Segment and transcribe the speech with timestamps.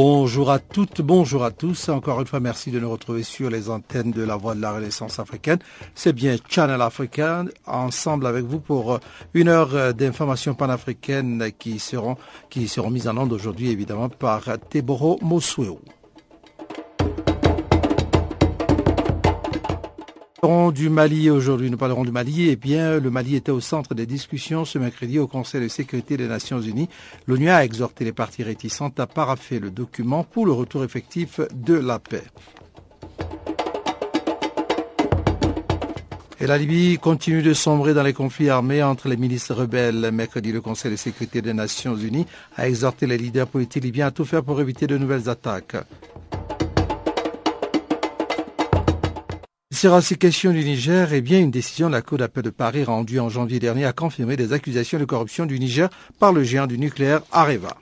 [0.00, 1.88] Bonjour à toutes, bonjour à tous.
[1.88, 4.70] Encore une fois, merci de nous retrouver sur les antennes de la Voix de la
[4.70, 5.58] Renaissance africaine.
[5.96, 8.98] C'est bien Channel Africain, ensemble avec vous pour euh,
[9.34, 12.16] une heure euh, d'informations panafricaines qui seront,
[12.48, 15.80] qui mises en onde aujourd'hui, évidemment, par Teboro Mosweo.
[20.40, 21.70] Parlerons du Mali aujourd'hui.
[21.70, 22.48] Nous parlerons du Mali.
[22.48, 26.16] Eh bien, le Mali était au centre des discussions ce mercredi au Conseil de sécurité
[26.16, 26.88] des Nations Unies.
[27.26, 31.74] L'ONU a exhorté les parties réticentes à paraffer le document pour le retour effectif de
[31.74, 32.22] la paix.
[36.40, 40.10] Et la Libye continue de sombrer dans les conflits armés entre les milices rebelles.
[40.12, 44.10] Mercredi, le Conseil de sécurité des Nations Unies a exhorté les leaders politiques libyens à
[44.12, 45.76] tout faire pour éviter de nouvelles attaques.
[49.78, 51.12] Il sera aussi question du Niger.
[51.12, 53.92] Eh bien, une décision de la Cour d'appel de Paris rendue en janvier dernier a
[53.92, 57.76] confirmé des accusations de corruption du Niger par le géant du nucléaire Areva.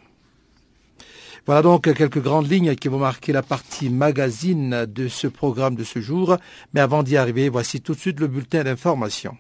[1.46, 5.84] Voilà donc quelques grandes lignes qui vont marquer la partie magazine de ce programme de
[5.84, 6.36] ce jour.
[6.74, 9.38] Mais avant d'y arriver, voici tout de suite le bulletin d'information.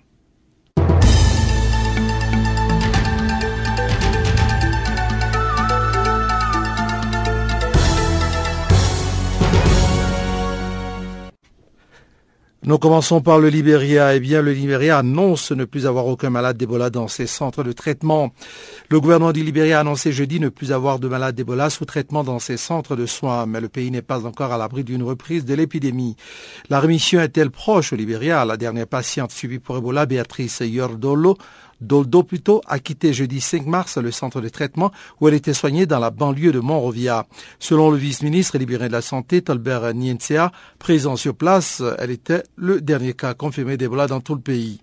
[12.68, 14.16] Nous commençons par le Libéria.
[14.16, 17.70] Eh bien, le Libéria annonce ne plus avoir aucun malade d'Ebola dans ses centres de
[17.70, 18.32] traitement.
[18.88, 22.24] Le gouvernement du Libéria a annoncé jeudi ne plus avoir de malades d'Ebola sous traitement
[22.24, 25.44] dans ses centres de soins, mais le pays n'est pas encore à l'abri d'une reprise
[25.44, 26.16] de l'épidémie.
[26.68, 31.38] La rémission est-elle proche au Libéria La dernière patiente suivie pour Ebola, Béatrice Yordolo,
[31.80, 35.86] Doldo plutôt a quitté jeudi 5 mars le centre de traitement où elle était soignée
[35.86, 37.26] dans la banlieue de Monrovia.
[37.58, 42.80] Selon le vice-ministre libéré de la Santé, Tolbert Nientzea, présent sur place, elle était le
[42.80, 44.80] dernier cas confirmé d'Ebola dans tout le pays.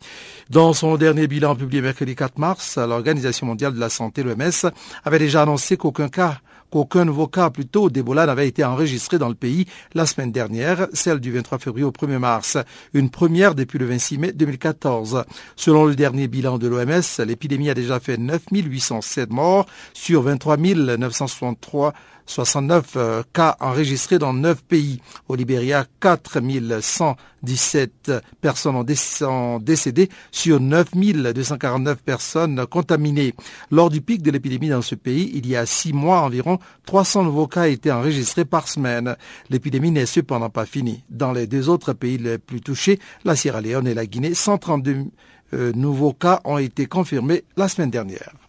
[0.49, 4.71] Dans son dernier bilan publié mercredi 4 mars, l'Organisation mondiale de la santé, l'OMS,
[5.03, 6.39] avait déjà annoncé qu'aucun cas
[6.73, 11.19] qu'aucun nouveau cas plutôt d'Ebola n'avait été enregistré dans le pays la semaine dernière, celle
[11.19, 12.57] du 23 février au 1er mars,
[12.95, 15.23] une première depuis le 26 mai 2014.
[15.55, 20.57] Selon le dernier bilan de l'OMS, l'épidémie a déjà fait 9 807 morts sur 23
[20.57, 21.93] 963
[22.25, 25.01] 69 cas enregistrés dans 9 pays.
[25.27, 28.11] Au Libéria, 4117
[28.41, 33.33] personnes ont décédé sur 9249 personnes contaminées.
[33.71, 37.23] Lors du pic de l'épidémie dans ce pays, il y a 6 mois environ, 300
[37.23, 39.15] nouveaux cas étaient enregistrés par semaine.
[39.49, 41.03] L'épidémie n'est cependant pas finie.
[41.09, 45.05] Dans les deux autres pays les plus touchés, la Sierra Leone et la Guinée, 132
[45.53, 48.42] euh, nouveaux cas ont été confirmés la semaine dernière.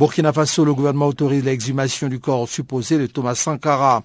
[0.00, 4.02] Burkina Faso, le gouvernement autorise l'exhumation du corps supposé de Thomas Sankara.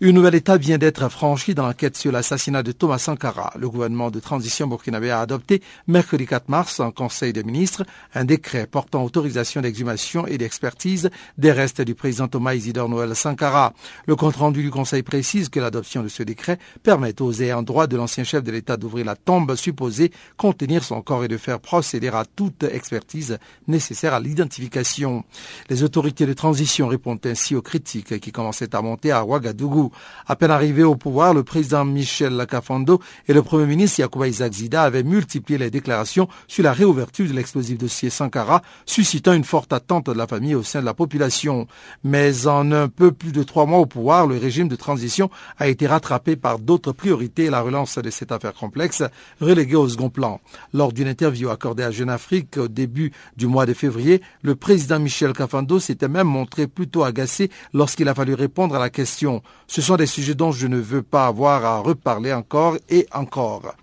[0.00, 3.52] Une nouvelle étape vient d'être franchie dans l'enquête sur l'assassinat de Thomas Sankara.
[3.58, 7.82] Le gouvernement de transition burkinabé a adopté mercredi 4 mars en Conseil des ministres
[8.14, 13.72] un décret portant autorisation d'exhumation et d'expertise des restes du président Thomas Isidore Noël Sankara.
[14.06, 17.96] Le compte-rendu du Conseil précise que l'adoption de ce décret permet aux ayants droit de
[17.96, 22.06] l'ancien chef de l'État d'ouvrir la tombe supposée, contenir son corps et de faire procéder
[22.06, 25.24] à toute expertise nécessaire à l'identification.
[25.68, 29.87] Les autorités de transition répondent ainsi aux critiques qui commençaient à monter à Ouagadougou.
[30.26, 34.52] À peine arrivé au pouvoir, le président Michel Lacafando et le premier ministre Yacouba Isaac
[34.52, 39.72] Zida avaient multiplié les déclarations sur la réouverture de l'explosif dossier Sankara, suscitant une forte
[39.72, 41.66] attente de la famille au sein de la population.
[42.04, 45.68] Mais en un peu plus de trois mois au pouvoir, le régime de transition a
[45.68, 49.02] été rattrapé par d'autres priorités et la relance de cette affaire complexe
[49.40, 50.40] reléguée au second plan.
[50.72, 54.98] Lors d'une interview accordée à Jeune Afrique au début du mois de février, le président
[54.98, 59.42] Michel Cafando s'était même montré plutôt agacé lorsqu'il a fallu répondre à la question.
[59.78, 63.76] Ce sont des sujets dont je ne veux pas avoir à reparler encore et encore.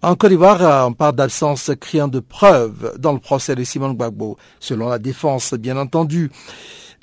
[0.00, 4.38] En Côte d'Ivoire, on parle d'absence criante de preuves dans le procès de Simone Gbagbo,
[4.60, 6.30] selon la défense, bien entendu.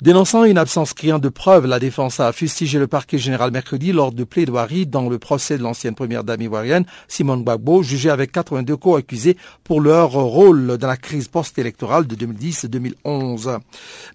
[0.02, 4.10] Dénonçant une absence criante de preuves, la défense a fustigé le parquet général mercredi lors
[4.10, 8.76] de plaidoiries dans le procès de l'ancienne première dame ivoirienne, Simone Gbagbo, jugée avec 82
[8.76, 13.60] co-accusés pour leur rôle dans la crise post-électorale de 2010-2011.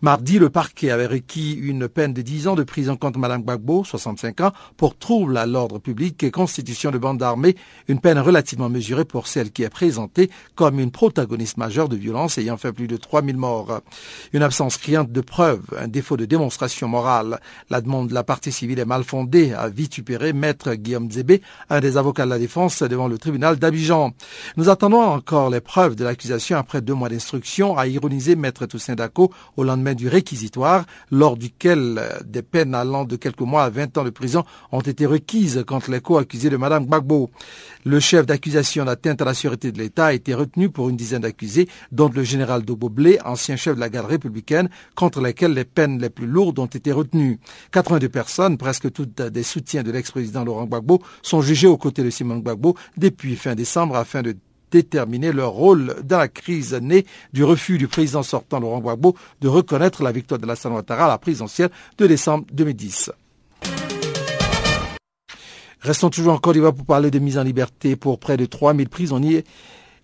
[0.02, 3.86] Mardi, le parquet avait requis une peine de 10 ans de prison contre Madame Gbagbo,
[3.86, 7.56] 65 ans, pour trouble à l'ordre public et constitution de bande armée,
[7.88, 12.38] une peine relativement mesurée pour celle qui est présentée comme une protagoniste majeure de violence
[12.38, 13.80] ayant fait plus de 3000 morts.
[14.34, 17.40] Une absence criante de preuves un défaut de démonstration morale.
[17.70, 21.80] La demande de la partie civile est mal fondée, a vitupéré maître Guillaume Zébé, un
[21.80, 24.12] des avocats de la défense devant le tribunal d'Abidjan.
[24.58, 28.96] Nous attendons encore les preuves de l'accusation après deux mois d'instruction, a ironisé maître Toussaint
[28.96, 33.98] Daco au lendemain du réquisitoire, lors duquel des peines allant de quelques mois à 20
[33.98, 37.30] ans de prison ont été requises contre les co-accusés de Madame Gbagbo.
[37.86, 41.22] Le chef d'accusation d'atteinte à la sûreté de l'État a été retenu pour une dizaine
[41.22, 46.00] d'accusés, dont le général Doboblé, ancien chef de la garde républicaine, contre lesquels les peines
[46.00, 47.40] les plus lourdes ont été retenues.
[47.72, 52.10] 82 personnes, presque toutes des soutiens de l'ex-président Laurent Gbagbo, sont jugées aux côtés de
[52.10, 54.36] Simon Gbagbo depuis fin décembre afin de
[54.72, 59.48] déterminer leur rôle dans la crise née du refus du président sortant Laurent Gbagbo de
[59.48, 63.12] reconnaître la victoire de la Ouattara à la présidentielle de décembre 2010.
[65.82, 68.90] Restons toujours en Côte d'Ivoire pour parler de mise en liberté pour près de 3000
[68.90, 69.44] prisonniers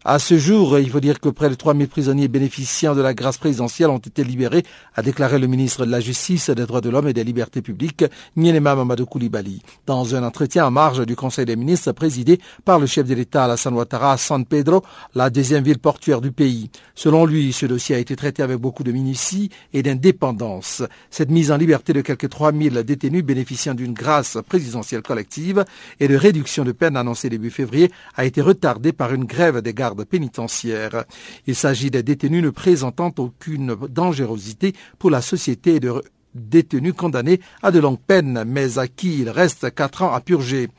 [0.05, 3.37] à ce jour, il faut dire que près de 3000 prisonniers bénéficiant de la grâce
[3.37, 4.65] présidentielle ont été libérés,
[4.95, 8.03] a déclaré le ministre de la Justice, des Droits de l'Homme et des Libertés publiques,
[8.35, 9.61] Nienema Mamadou Koulibaly.
[9.85, 13.45] Dans un entretien en marge du Conseil des ministres présidé par le chef de l'État
[13.45, 14.83] Alassane Ouattara à San Pedro,
[15.15, 16.69] la deuxième ville portuaire du pays.
[16.95, 20.83] Selon lui, ce dossier a été traité avec beaucoup de minutie et d'indépendance.
[21.11, 25.63] Cette mise en liberté de quelques 3000 détenus bénéficiant d'une grâce présidentielle collective
[26.01, 29.73] et de réduction de peine annoncée début février a été retardée par une grève des
[29.73, 31.05] gardes pénitentiaire.
[31.45, 36.01] Il s'agit des détenus ne présentant aucune dangerosité pour la société et de
[36.33, 40.69] détenus condamnés à de longues peines, mais à qui il reste quatre ans à purger.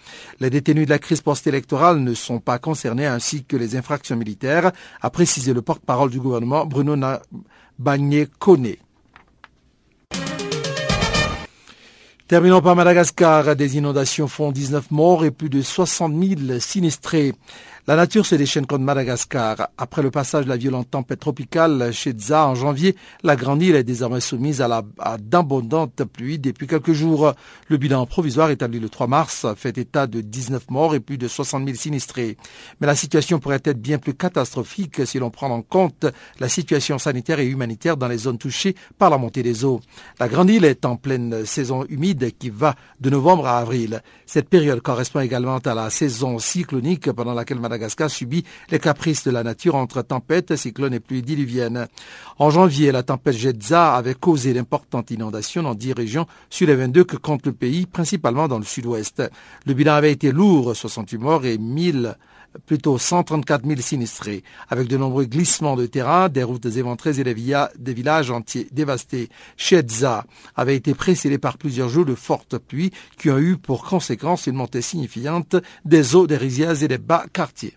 [0.40, 4.72] Les détenus de la crise post-électorale ne sont pas concernés ainsi que les infractions militaires,
[5.00, 6.96] a précisé le porte-parole du gouvernement Bruno
[7.78, 8.78] Bagné-Koné.
[12.26, 13.54] Terminons par Madagascar.
[13.54, 16.14] Des inondations font 19 morts et plus de 60
[16.46, 17.34] 000 sinistrés.
[17.86, 19.68] La nature se déchaîne contre Madagascar.
[19.76, 23.74] Après le passage de la violente tempête tropicale chez Dza en janvier, la grande île
[23.74, 24.82] est désormais soumise à,
[25.18, 27.34] d'abondantes pluies depuis quelques jours.
[27.68, 31.28] Le bilan provisoire établi le 3 mars fait état de 19 morts et plus de
[31.28, 32.38] 60 000 sinistrés.
[32.80, 36.06] Mais la situation pourrait être bien plus catastrophique si l'on prend en compte
[36.40, 39.82] la situation sanitaire et humanitaire dans les zones touchées par la montée des eaux.
[40.20, 44.00] La grande île est en pleine saison humide qui va de novembre à avril.
[44.24, 49.24] Cette période correspond également à la saison cyclonique pendant laquelle Madagascar Madagascar subit les caprices
[49.24, 51.88] de la nature entre tempêtes, cyclones et pluies diluviennes.
[52.38, 57.02] En janvier, la tempête Jetza avait causé d'importantes inondations dans dix régions sur les 22
[57.02, 59.24] que compte le pays, principalement dans le sud-ouest.
[59.66, 62.16] Le bilan avait été lourd, 68 morts et 1000
[62.66, 67.94] plutôt 134 000 sinistrés, avec de nombreux glissements de terrain, des routes éventrées et des,
[67.94, 69.28] villages entiers dévastés.
[69.56, 70.24] Shedza
[70.56, 74.56] avait été précédé par plusieurs jours de fortes pluies qui ont eu pour conséquence une
[74.56, 77.76] montée signifiante des eaux des rizières et des bas quartiers.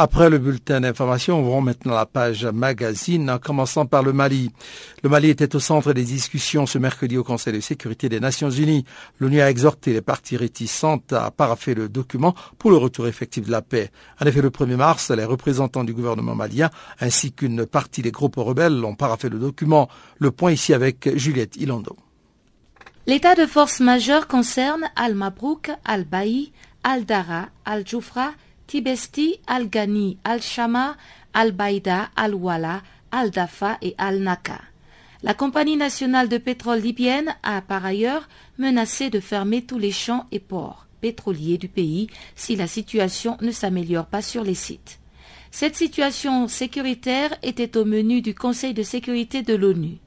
[0.00, 4.52] Après le bulletin d'information, on voit maintenant la page magazine, en commençant par le Mali.
[5.02, 8.48] Le Mali était au centre des discussions ce mercredi au Conseil de sécurité des Nations
[8.48, 8.84] Unies.
[9.18, 13.50] L'ONU a exhorté les parties réticentes à paraffer le document pour le retour effectif de
[13.50, 13.90] la paix.
[14.20, 18.36] En effet, le 1er mars, les représentants du gouvernement malien ainsi qu'une partie des groupes
[18.36, 19.88] rebelles ont paraffé le document.
[20.20, 21.96] Le point ici avec Juliette Ilando.
[23.08, 26.52] L'état de force majeure concerne Al-Mabrouk, Al-Baï,
[26.84, 28.30] Al-Dara, Al-Joufra,
[28.68, 30.96] Tibesti, Al-Ghani, Al-Shama,
[31.32, 34.60] Al-Baïda, Al-Wala, Al-Dafa et Al-Naka.
[35.22, 40.26] La Compagnie nationale de pétrole libyenne a par ailleurs menacé de fermer tous les champs
[40.30, 44.98] et ports pétroliers du pays si la situation ne s'améliore pas sur les sites.
[45.50, 49.98] Cette situation sécuritaire était au menu du Conseil de sécurité de l'ONU.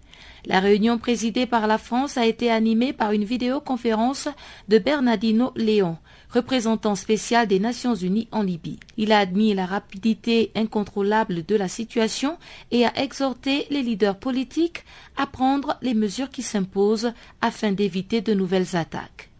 [0.45, 4.27] La réunion présidée par la France a été animée par une vidéoconférence
[4.69, 5.97] de Bernardino Léon,
[6.31, 8.79] représentant spécial des Nations Unies en Libye.
[8.97, 12.37] Il a admis la rapidité incontrôlable de la situation
[12.71, 14.83] et a exhorté les leaders politiques
[15.15, 19.31] à prendre les mesures qui s'imposent afin d'éviter de nouvelles attaques.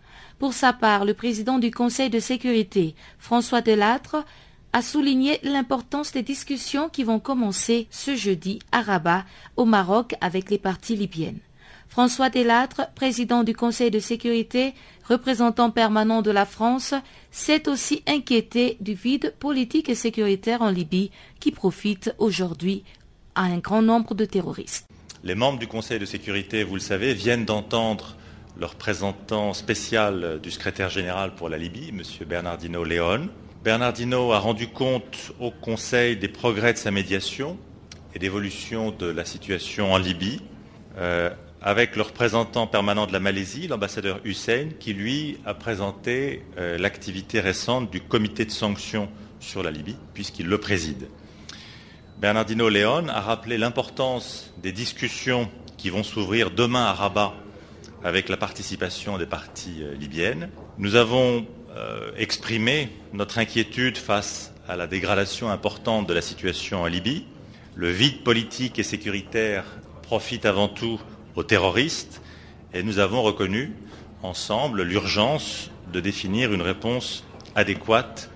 [0.41, 4.25] Pour sa part, le président du Conseil de sécurité, François Delattre,
[4.73, 9.25] a souligné l'importance des discussions qui vont commencer ce jeudi à Rabat,
[9.57, 11.39] au Maroc, avec les parties libyennes.
[11.87, 14.73] François Delattre, président du Conseil de sécurité,
[15.09, 16.93] représentant permanent de la France,
[17.31, 21.11] s'est aussi inquiété du vide politique et sécuritaire en Libye
[21.41, 22.85] qui profite aujourd'hui
[23.35, 24.87] à un grand nombre de terroristes.
[25.25, 28.15] Les membres du Conseil de sécurité, vous le savez, viennent d'entendre
[28.57, 32.03] le représentant spécial du secrétaire général pour la Libye, M.
[32.25, 33.27] Bernardino Leon.
[33.63, 37.59] Bernardino a rendu compte au Conseil des progrès de sa médiation
[38.15, 40.41] et d'évolution de la situation en Libye.
[40.97, 41.29] Euh,
[41.61, 47.39] avec le représentant permanent de la Malaisie, l'ambassadeur Hussein, qui lui a présenté euh, l'activité
[47.39, 51.07] récente du comité de sanctions sur la Libye, puisqu'il le préside.
[52.19, 57.33] Bernardino Leon a rappelé l'importance des discussions qui vont s'ouvrir demain à Rabat
[58.03, 60.49] avec la participation des parties euh, libyennes.
[60.79, 66.87] Nous avons euh, exprimé notre inquiétude face à la dégradation importante de la situation en
[66.87, 67.25] Libye.
[67.75, 69.63] Le vide politique et sécuritaire
[70.01, 70.99] profite avant tout
[71.35, 72.21] aux terroristes
[72.73, 73.73] et nous avons reconnu
[74.23, 77.23] ensemble l'urgence de définir une réponse
[77.55, 78.29] adéquate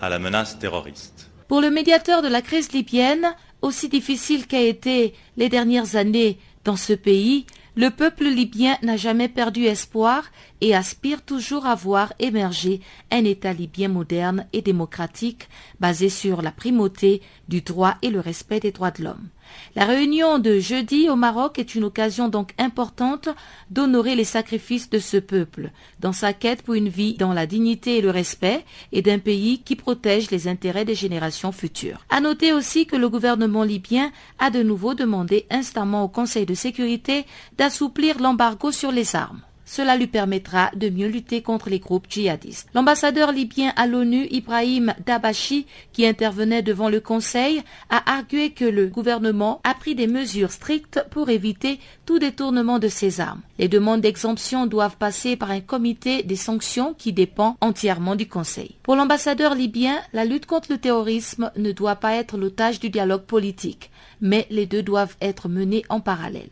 [0.00, 1.30] à la menace terroriste.
[1.48, 6.76] Pour le médiateur de la crise libyenne, aussi difficile qu'a été les dernières années dans
[6.76, 12.80] ce pays, le peuple libyen n'a jamais perdu espoir et aspire toujours à voir émerger
[13.10, 15.48] un État libyen moderne et démocratique
[15.80, 19.28] basé sur la primauté du droit et le respect des droits de l'homme.
[19.76, 23.28] La réunion de jeudi au Maroc est une occasion donc importante
[23.70, 25.70] d'honorer les sacrifices de ce peuple
[26.00, 29.60] dans sa quête pour une vie dans la dignité et le respect et d'un pays
[29.64, 32.04] qui protège les intérêts des générations futures.
[32.10, 36.54] À noter aussi que le gouvernement libyen a de nouveau demandé instamment au Conseil de
[36.54, 37.24] sécurité
[37.58, 39.40] d'assouplir l'embargo sur les armes.
[39.74, 42.68] Cela lui permettra de mieux lutter contre les groupes djihadistes.
[42.74, 48.86] L'ambassadeur libyen à l'ONU, Ibrahim Dabashi, qui intervenait devant le Conseil, a argué que le
[48.86, 53.40] gouvernement a pris des mesures strictes pour éviter tout détournement de ces armes.
[53.58, 58.76] Les demandes d'exemption doivent passer par un comité des sanctions qui dépend entièrement du Conseil.
[58.84, 63.24] Pour l'ambassadeur libyen, la lutte contre le terrorisme ne doit pas être l'otage du dialogue
[63.24, 63.90] politique,
[64.20, 66.50] mais les deux doivent être menés en parallèle.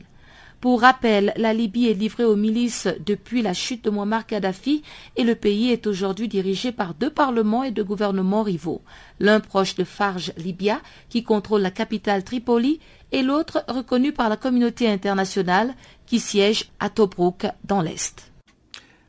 [0.62, 4.85] Pour rappel, la Libye est livrée aux milices depuis la chute de Muammar Kadhafi
[5.16, 8.81] et le pays est aujourd'hui dirigé par deux parlements et deux gouvernements rivaux.
[9.19, 12.78] L'un proche de Farge Libya, qui contrôle la capitale Tripoli,
[13.11, 15.75] et l'autre reconnu par la communauté internationale,
[16.07, 18.31] qui siège à Tobruk dans l'Est.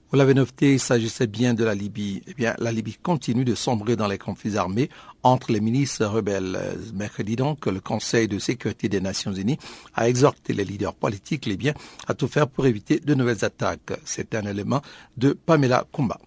[0.09, 2.23] Vous l'avez noté, il s'agissait bien de la Libye.
[2.25, 4.89] Eh bien, la Libye continue de sombrer dans les conflits armés
[5.23, 6.59] entre les milices rebelles.
[6.93, 9.57] Mercredi donc, le Conseil de sécurité des Nations Unies
[9.95, 11.73] a exhorté les leaders politiques libyens
[12.07, 13.93] à tout faire pour éviter de nouvelles attaques.
[14.05, 14.81] C'est un élément
[15.17, 16.19] de Pamela Kumba.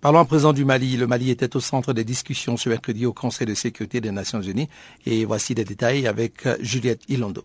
[0.00, 0.96] Parlons à présent du Mali.
[0.96, 4.42] Le Mali était au centre des discussions ce mercredi au Conseil de sécurité des Nations
[4.42, 4.68] Unies.
[5.06, 7.44] Et voici des détails avec Juliette Ilondo.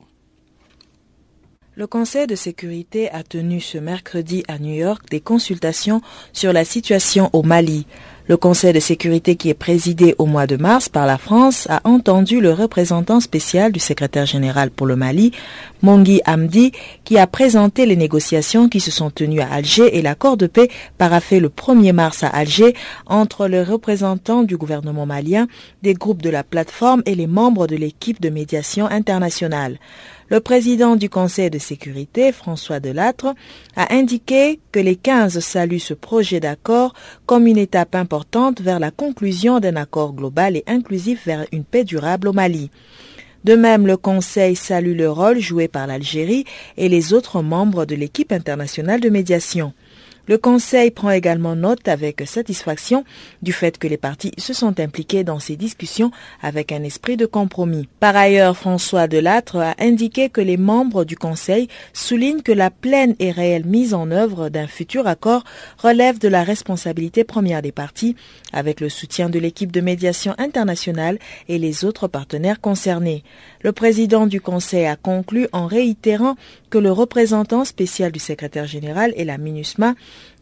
[1.77, 6.01] Le Conseil de sécurité a tenu ce mercredi à New York des consultations
[6.33, 7.85] sur la situation au Mali.
[8.29, 11.79] Le Conseil de sécurité qui est présidé au mois de mars par la France a
[11.85, 15.31] entendu le représentant spécial du secrétaire général pour le Mali,
[15.81, 16.73] Mongi Hamdi,
[17.05, 20.67] qui a présenté les négociations qui se sont tenues à Alger et l'accord de paix
[20.97, 25.47] paraffé le 1er mars à Alger entre les représentants du gouvernement malien,
[25.81, 29.79] des groupes de la plateforme et les membres de l'équipe de médiation internationale.
[30.29, 33.33] Le président du Conseil de sécurité, François Delattre,
[33.77, 36.93] a indiqué que les 15 saluent ce projet d'accord
[37.25, 38.16] comme une étape importante
[38.61, 42.69] vers la conclusion d'un accord global et inclusif vers une paix durable au Mali.
[43.43, 46.45] De même, le Conseil salue le rôle joué par l'Algérie
[46.75, 49.73] et les autres membres de l'équipe internationale de médiation.
[50.27, 53.05] Le Conseil prend également note avec satisfaction
[53.41, 57.25] du fait que les partis se sont impliqués dans ces discussions avec un esprit de
[57.25, 57.87] compromis.
[58.01, 63.15] Par ailleurs, François Delattre a indiqué que les membres du Conseil soulignent que la pleine
[63.19, 65.45] et réelle mise en œuvre d'un futur accord
[65.77, 68.17] relève de la responsabilité première des partis,
[68.51, 73.23] avec le soutien de l'équipe de médiation internationale et les autres partenaires concernés.
[73.67, 76.37] Le président du Conseil a conclu en réitérant
[76.69, 79.93] que le représentant spécial du secrétaire général et la MINUSMA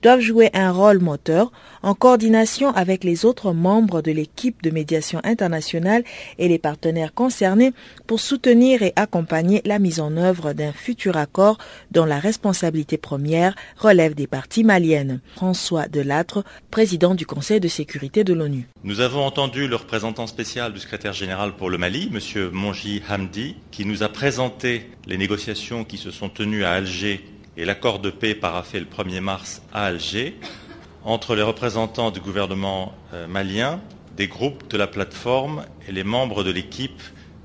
[0.06, 5.20] doivent jouer un rôle moteur en coordination avec les autres membres de l'équipe de médiation
[5.24, 6.04] internationale
[6.38, 7.74] et les partenaires concernés
[8.06, 11.58] pour soutenir et accompagner la mise en œuvre d'un futur accord
[11.90, 15.22] dont la responsabilité première relève des parties maliennes.
[15.34, 18.68] François Delattre, président du Conseil de sécurité de l'ONU.
[18.84, 22.52] Nous avons entendu le représentant spécial du secrétaire général pour le Mali, M.
[22.52, 27.26] Monji Hamdi, qui nous a présenté les négociations qui se sont tenues à Alger
[27.58, 30.38] et l'accord de paix paraffé le 1er mars à Alger
[31.04, 33.80] entre les représentants du gouvernement euh, malien,
[34.18, 37.02] des groupes de la plateforme et les membres de l'équipe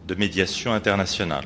[0.08, 1.44] de médiation internationale.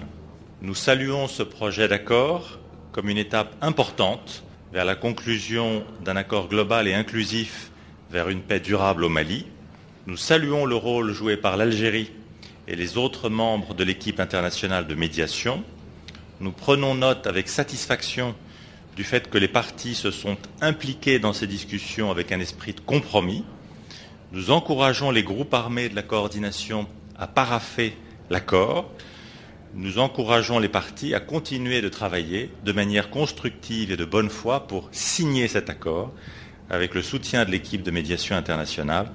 [0.62, 2.58] Nous saluons ce projet d'accord
[2.92, 7.70] comme une étape importante vers la conclusion d'un accord global et inclusif
[8.10, 9.46] vers une paix durable au Mali.
[10.06, 12.12] Nous saluons le rôle joué par l'Algérie
[12.68, 15.64] et les autres membres de l'équipe internationale de médiation.
[16.40, 18.34] Nous prenons note avec satisfaction
[18.96, 22.80] du fait que les partis se sont impliqués dans ces discussions avec un esprit de
[22.80, 23.44] compromis.
[24.32, 26.86] Nous encourageons les groupes armés de la coordination
[27.18, 27.96] à paraffer
[28.30, 28.90] l'accord.
[29.74, 34.66] Nous encourageons les partis à continuer de travailler de manière constructive et de bonne foi
[34.68, 36.12] pour signer cet accord
[36.70, 39.10] avec le soutien de l'équipe de médiation internationale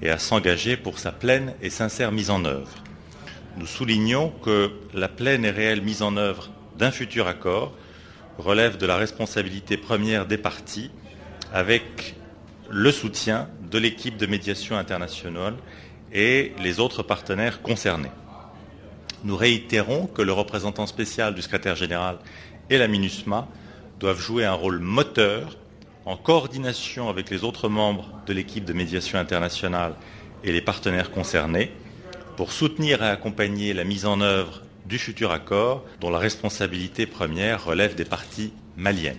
[0.00, 2.70] et à s'engager pour sa pleine et sincère mise en œuvre.
[3.58, 7.74] Nous soulignons que la pleine et réelle mise en œuvre d'un futur accord
[8.38, 10.90] relève de la responsabilité première des parties
[11.52, 12.14] avec
[12.70, 15.54] le soutien de l'équipe de médiation internationale
[16.12, 18.10] et les autres partenaires concernés.
[19.24, 22.18] Nous réitérons que le représentant spécial du secrétaire général
[22.70, 23.48] et la MINUSMA
[23.98, 25.56] doivent jouer un rôle moteur
[26.04, 29.94] en coordination avec les autres membres de l'équipe de médiation internationale
[30.44, 31.72] et les partenaires concernés
[32.36, 37.64] pour soutenir et accompagner la mise en œuvre du futur accord dont la responsabilité première
[37.64, 39.18] relève des parties maliennes.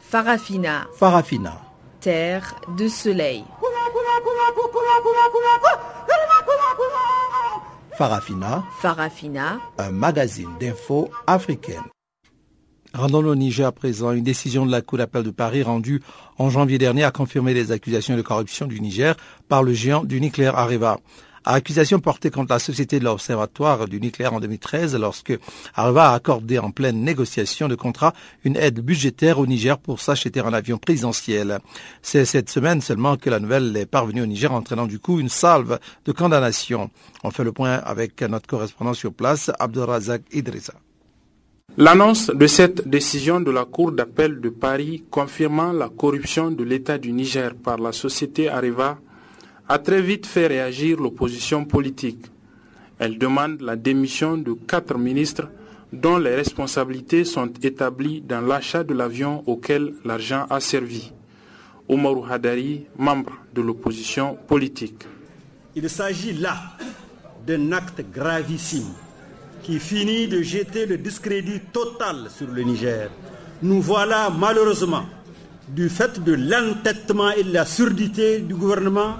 [0.00, 0.86] Farafina.
[0.98, 1.60] Farafina.
[2.00, 3.44] Terre de soleil.
[7.96, 8.64] Farafina.
[8.80, 9.58] Farafina.
[9.78, 11.82] Un magazine d'infos africaine.
[12.94, 14.12] Rendons-nous au Niger à présent.
[14.12, 16.00] Une décision de la Cour d'appel de Paris rendue
[16.38, 19.14] en janvier dernier a confirmé les accusations de corruption du Niger
[19.48, 20.98] par le géant du nucléaire Areva.
[21.44, 25.38] Accusation portée contre la Société de l'Observatoire du nucléaire en 2013 lorsque
[25.74, 28.12] Areva a accordé en pleine négociation de contrat
[28.44, 31.58] une aide budgétaire au Niger pour s'acheter un avion présidentiel.
[32.02, 35.28] C'est cette semaine seulement que la nouvelle est parvenue au Niger entraînant du coup une
[35.28, 36.90] salve de condamnation.
[37.24, 40.74] On fait le point avec notre correspondant sur place, Abdelrazak Idrissa.
[41.76, 46.98] L'annonce de cette décision de la Cour d'appel de Paris confirmant la corruption de l'État
[46.98, 48.98] du Niger par la société Areva
[49.68, 52.24] a très vite fait réagir l'opposition politique.
[52.98, 55.48] Elle demande la démission de quatre ministres
[55.92, 61.12] dont les responsabilités sont établies dans l'achat de l'avion auquel l'argent a servi.
[61.88, 65.04] Omarou Hadari, membre de l'opposition politique.
[65.76, 66.56] Il s'agit là
[67.46, 68.88] d'un acte gravissime
[69.62, 73.10] qui finit de jeter le discrédit total sur le Niger.
[73.62, 75.04] Nous voilà malheureusement,
[75.68, 79.16] du fait de l'entêtement et de la surdité du gouvernement,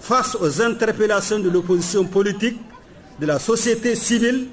[0.00, 2.58] face aux interpellations de l'opposition politique,
[3.20, 4.48] de la société civile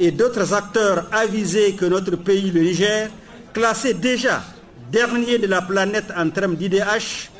[0.00, 3.10] et d'autres acteurs avisés que notre pays, le Niger,
[3.52, 4.42] classé déjà
[4.90, 7.30] dernier de la planète en termes d'IDH,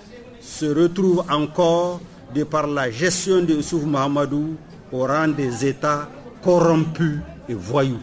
[0.40, 2.00] se retrouve encore,
[2.34, 4.56] de par la gestion de Youssouf Mahamadou,
[4.92, 6.08] au rang des États
[6.42, 8.00] corrompus et voyous.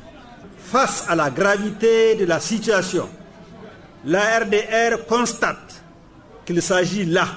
[0.58, 3.08] Face à la gravité de la situation,
[4.06, 5.84] la RDR constate
[6.46, 7.28] qu'il s'agit là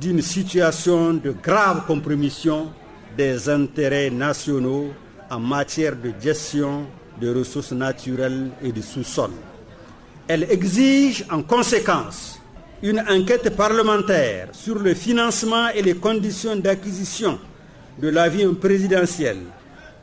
[0.00, 2.68] d'une situation de grave compromission
[3.16, 4.92] des intérêts nationaux
[5.30, 6.86] en matière de gestion
[7.20, 9.30] des ressources naturelles et du sous-sol.
[10.28, 12.40] Elle exige en conséquence
[12.82, 17.38] une enquête parlementaire sur le financement et les conditions d'acquisition
[18.00, 19.38] de l'avion présidentiel,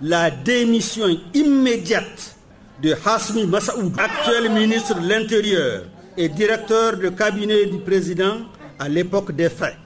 [0.01, 2.35] la démission immédiate
[2.83, 5.83] de Hasmi Massaoud, actuel ministre de l'Intérieur
[6.17, 8.39] et directeur de cabinet du président
[8.77, 9.77] à l'époque des faits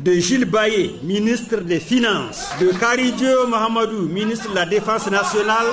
[0.00, 5.66] de Gilles Baye, ministre des Finances, de Karidio Mohamedou, ministre de la Défense nationale,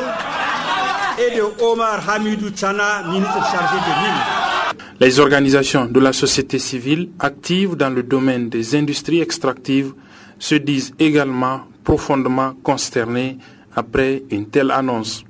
[1.18, 4.76] et de Omar Hamidou Tchana, ministre chargé des mines.
[5.00, 9.94] Les organisations de la société civile actives dans le domaine des industries extractives
[10.38, 13.38] se disent également profondément consternées
[13.76, 15.24] après une telle annonce.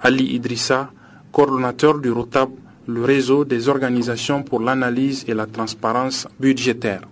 [0.00, 0.90] Ali Idrissa,
[1.30, 2.50] coordonnateur du ROTAB,
[2.88, 7.02] le réseau des organisations pour l'analyse et la transparence budgétaire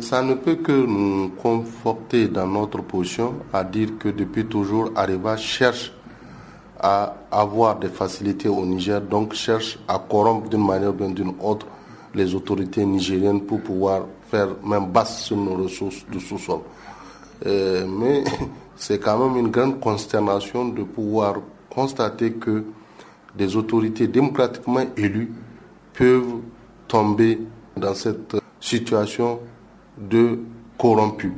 [0.00, 5.36] ça ne peut que nous conforter dans notre position à dire que depuis toujours, Areva
[5.38, 5.92] cherche
[6.78, 11.66] à avoir des facilités au Niger, donc cherche à corrompre d'une manière ou d'une autre
[12.14, 16.60] les autorités nigériennes pour pouvoir faire même basse sur nos ressources du sous-sol.
[17.46, 18.24] Euh, mais
[18.76, 21.36] c'est quand même une grande consternation de pouvoir
[21.70, 22.64] constater que
[23.34, 25.32] des autorités démocratiquement élues
[25.94, 26.40] peuvent
[26.88, 27.38] tomber
[27.76, 29.38] dans cette situation
[29.98, 30.38] de
[30.78, 31.32] corrompu.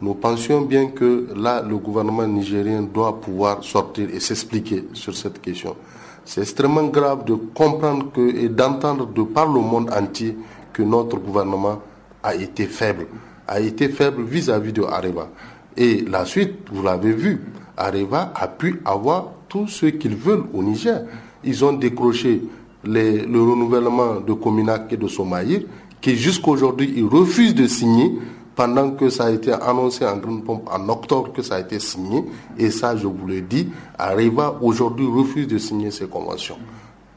[0.00, 5.40] Nous pensions bien que là, le gouvernement nigérien doit pouvoir sortir et s'expliquer sur cette
[5.40, 5.76] question.
[6.24, 10.36] C'est extrêmement grave de comprendre et d'entendre de par le monde entier
[10.72, 11.80] que notre gouvernement
[12.22, 13.06] a été faible,
[13.46, 15.28] a été faible vis-à-vis de Areva.
[15.76, 17.40] Et la suite, vous l'avez vu,
[17.76, 21.02] Areva a pu avoir tout ce qu'ils veulent au Niger.
[21.44, 22.42] Ils ont décroché
[22.84, 25.62] le renouvellement de Cominac et de Somaïr,
[26.00, 28.12] qui jusqu'aujourd'hui, ils refusent de signer
[28.56, 31.78] pendant que ça a été annoncé en grande pompe en octobre que ça a été
[31.78, 32.24] signé.
[32.58, 36.58] Et ça, je vous le dis, Areva aujourd'hui refuse de signer ces conventions.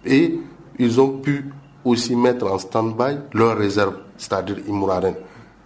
[0.06, 0.40] Et
[0.80, 1.46] ils ont pu
[1.84, 5.16] aussi mettre en stand-by leurs réserves, c'est-à-dire Imouraren,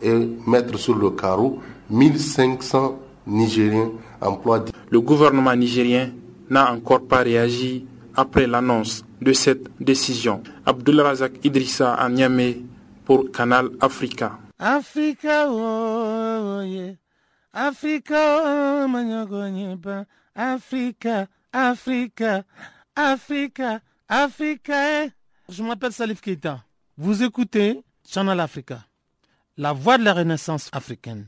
[0.02, 0.14] et
[0.48, 4.64] mettre sur le carreau 1500 Nigériens emplois.
[4.90, 6.12] Le gouvernement nigérien
[6.50, 10.42] n'a encore pas réagi après l'annonce de cette décision.
[10.66, 12.62] Abdullah Razak Idrissa à Niamey
[13.08, 14.38] pour Canal Africa.
[14.60, 16.96] Africa, oh, yeah.
[17.54, 22.44] Africa, oh, Africa, Africa,
[22.94, 25.04] Africa, Africa.
[25.06, 25.10] Eh.
[25.48, 26.66] Je m'appelle Salif Keita.
[26.98, 28.86] Vous écoutez Channel Africa,
[29.56, 31.28] la voix de la renaissance africaine.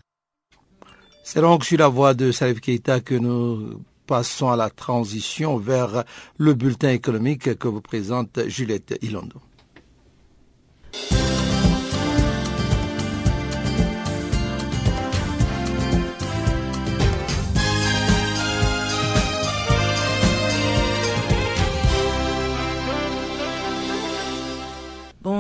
[1.24, 6.04] C'est donc sur la voix de Salif Keita que nous passons à la transition vers
[6.38, 9.40] le bulletin économique que vous présente Juliette Ilondo.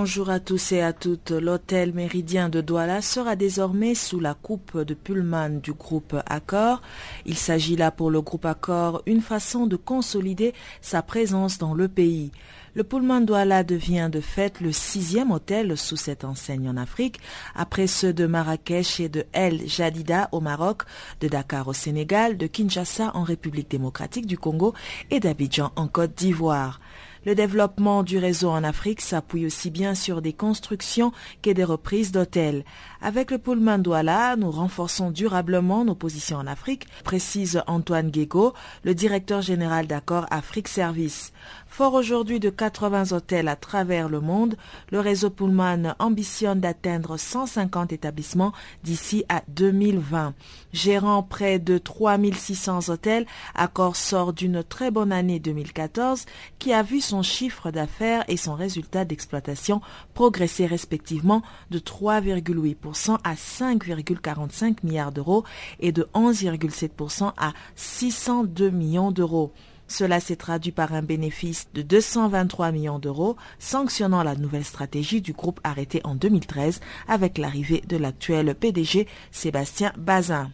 [0.01, 1.31] Bonjour à tous et à toutes.
[1.31, 6.81] L'hôtel Méridien de Douala sera désormais sous la coupe de Pullman du groupe Accor.
[7.25, 11.89] Il s'agit là pour le groupe Accor une façon de consolider sa présence dans le
[11.89, 12.31] pays.
[12.75, 17.19] Le Pullman Douala devient de fait le sixième hôtel sous cette enseigne en Afrique,
[17.53, 20.83] après ceux de Marrakech et de El Jadida au Maroc,
[21.19, 24.73] de Dakar au Sénégal, de Kinshasa en République démocratique du Congo
[25.11, 26.79] et d'Abidjan en Côte d'Ivoire.
[27.25, 32.13] Le développement du réseau en Afrique s'appuie aussi bien sur des constructions que des reprises
[32.13, 32.63] d'hôtels.
[33.01, 38.53] Avec le Pullman Douala, nous renforçons durablement nos positions en Afrique, précise Antoine Guégo,
[38.85, 41.33] le directeur général d'Accord Afrique Service.
[41.79, 44.57] Fort aujourd'hui de 80 hôtels à travers le monde,
[44.91, 48.51] le réseau Pullman ambitionne d'atteindre 150 établissements
[48.83, 50.33] d'ici à 2020.
[50.73, 56.25] Gérant près de 3600 hôtels, Accor sort d'une très bonne année 2014
[56.59, 59.79] qui a vu son chiffre d'affaires et son résultat d'exploitation
[60.13, 65.45] progresser respectivement de 3,8% à 5,45 milliards d'euros
[65.79, 69.53] et de 11,7% à 602 millions d'euros.
[69.89, 75.33] Cela s'est traduit par un bénéfice de 223 millions d'euros, sanctionnant la nouvelle stratégie du
[75.33, 80.51] groupe arrêtée en 2013 avec l'arrivée de l'actuel PDG Sébastien Bazin.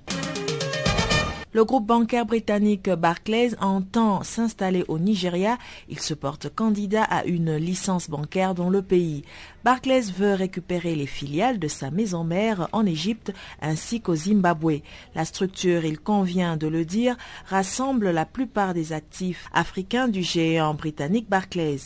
[1.55, 5.57] Le groupe bancaire britannique Barclays entend s'installer au Nigeria.
[5.87, 9.23] Il se porte candidat à une licence bancaire dans le pays.
[9.65, 14.82] Barclays veut récupérer les filiales de sa maison mère en Égypte ainsi qu'au Zimbabwe.
[15.15, 20.75] La structure, il convient de le dire, rassemble la plupart des actifs africains du géant
[20.75, 21.80] britannique Barclays.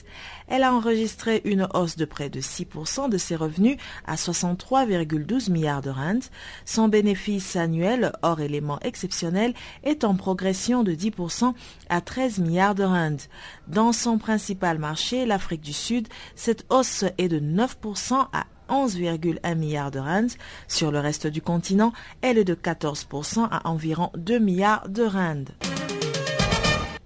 [0.49, 5.81] Elle a enregistré une hausse de près de 6% de ses revenus à 63,12 milliards
[5.81, 6.19] de rand.
[6.65, 9.53] Son bénéfice annuel, hors éléments exceptionnels,
[9.85, 11.53] est en progression de 10%
[11.87, 13.29] à 13 milliards de rand.
[13.69, 17.39] Dans son principal marché, l'Afrique du Sud, cette hausse est de
[17.83, 20.27] 9 à 11,1 milliards de rands.
[20.67, 25.88] Sur le reste du continent, elle est de 14% à environ 2 milliards de rands.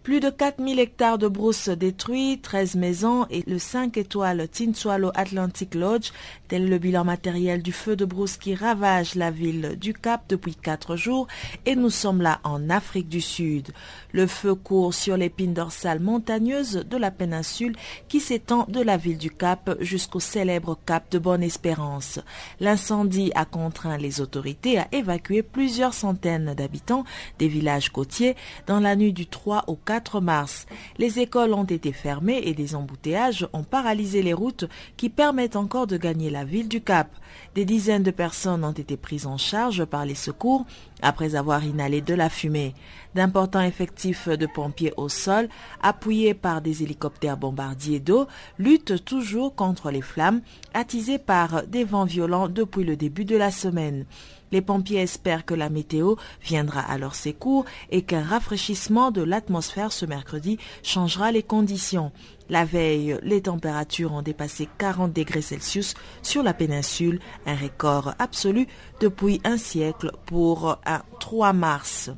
[0.03, 5.75] Plus de 4000 hectares de brousse détruits, 13 maisons et le 5 étoiles Tinsualo Atlantic
[5.75, 6.11] Lodge,
[6.49, 10.55] tel le bilan matériel du feu de brousse qui ravage la ville du Cap depuis
[10.55, 11.27] 4 jours
[11.65, 13.69] et nous sommes là en Afrique du Sud.
[14.11, 17.77] Le feu court sur l'épine dorsale montagneuse de la péninsule
[18.09, 22.19] qui s'étend de la ville du Cap jusqu'au célèbre Cap de Bonne-Espérance.
[22.59, 27.05] L'incendie a contraint les autorités à évacuer plusieurs centaines d'habitants
[27.39, 28.35] des villages côtiers
[28.67, 30.65] dans la nuit du 3 au 4 4 mars.
[30.97, 34.65] Les écoles ont été fermées et des embouteillages ont paralysé les routes
[34.97, 37.09] qui permettent encore de gagner la ville du Cap.
[37.53, 40.65] Des dizaines de personnes ont été prises en charge par les secours
[41.03, 42.73] après avoir inhalé de la fumée.
[43.13, 45.47] D'importants effectifs de pompiers au sol,
[45.79, 48.25] appuyés par des hélicoptères bombardiers d'eau,
[48.57, 50.41] luttent toujours contre les flammes
[50.73, 54.05] attisées par des vents violents depuis le début de la semaine.
[54.53, 56.13] Les pompiers espèrent que la météo
[56.43, 62.11] viendra à leur secours et qu'un rafraîchissement de l'atmosphère ce mercredi changera les conditions.
[62.49, 68.67] La veille, les températures ont dépassé 40 degrés Celsius sur la péninsule, un record absolu
[68.99, 72.11] depuis un siècle pour un 3 mars.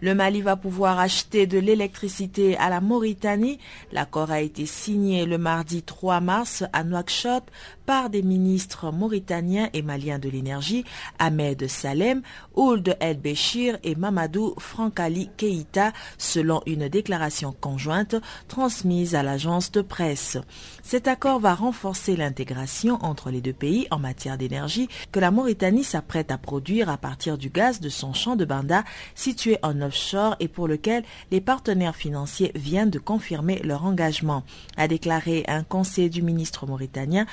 [0.00, 3.58] Le Mali va pouvoir acheter de l'électricité à la Mauritanie.
[3.92, 7.44] L'accord a été signé le mardi 3 mars à Nouakchott
[7.86, 10.84] par des ministres mauritaniens et maliens de l'énergie,
[11.18, 12.22] Ahmed Salem,
[12.56, 18.16] Ould El Béchir et Mamadou Frankali Keïta, selon une déclaration conjointe
[18.48, 20.36] transmise à l'agence de presse.
[20.82, 25.84] Cet accord va renforcer l'intégration entre les deux pays en matière d'énergie que la Mauritanie
[25.84, 30.36] s'apprête à produire à partir du gaz de son champ de Banda situé en offshore
[30.40, 34.42] et pour lequel les partenaires financiers viennent de confirmer leur engagement,
[34.76, 37.26] a déclaré un conseiller du ministre mauritanien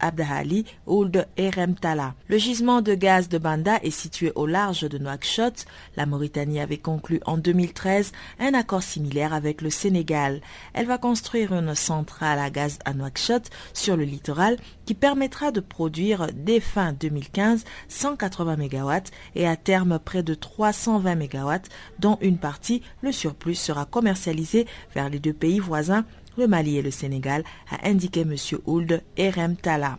[0.00, 1.26] Abdahali Ould.
[2.28, 5.66] Le gisement de gaz de Banda est situé au large de Nouakchott.
[5.96, 10.40] La Mauritanie avait conclu en 2013 un accord similaire avec le Sénégal.
[10.74, 15.60] Elle va construire une centrale à gaz à Nouakchott sur le littoral qui permettra de
[15.60, 18.92] produire dès fin 2015 180 MW
[19.34, 21.52] et à terme près de 320 MW
[21.98, 26.04] dont une partie, le surplus, sera commercialisé vers les deux pays voisins
[26.36, 28.34] le Mali et le Sénégal, a indiqué M.
[28.66, 29.98] Ould Erem Tala.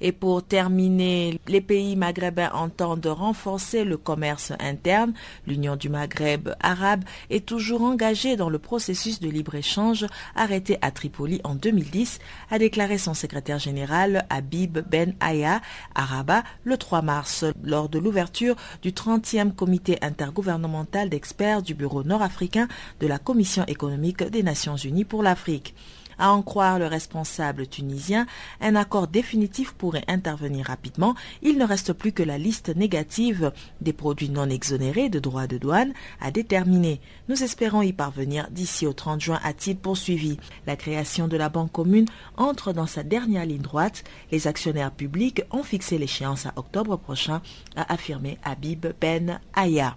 [0.00, 5.14] Et pour terminer, les pays maghrébins entendent renforcer le commerce interne.
[5.46, 11.40] L'Union du Maghreb arabe est toujours engagée dans le processus de libre-échange arrêté à Tripoli
[11.44, 12.18] en 2010,
[12.50, 15.60] a déclaré son secrétaire général Habib Ben Aya
[15.94, 22.02] à Rabat le 3 mars lors de l'ouverture du 30e comité intergouvernemental d'experts du Bureau
[22.02, 22.68] nord-africain
[23.00, 25.74] de la Commission économique des Nations unies pour l'Afrique.
[26.18, 28.26] À en croire le responsable tunisien,
[28.60, 31.14] un accord définitif pourrait intervenir rapidement.
[31.42, 35.58] Il ne reste plus que la liste négative des produits non exonérés de droits de
[35.58, 37.00] douane à déterminer.
[37.28, 40.38] Nous espérons y parvenir d'ici au 30 juin, a-t-il poursuivi.
[40.66, 44.04] La création de la Banque commune entre dans sa dernière ligne droite.
[44.32, 47.42] Les actionnaires publics ont fixé l'échéance à octobre prochain,
[47.76, 49.96] a affirmé Habib Ben Aya.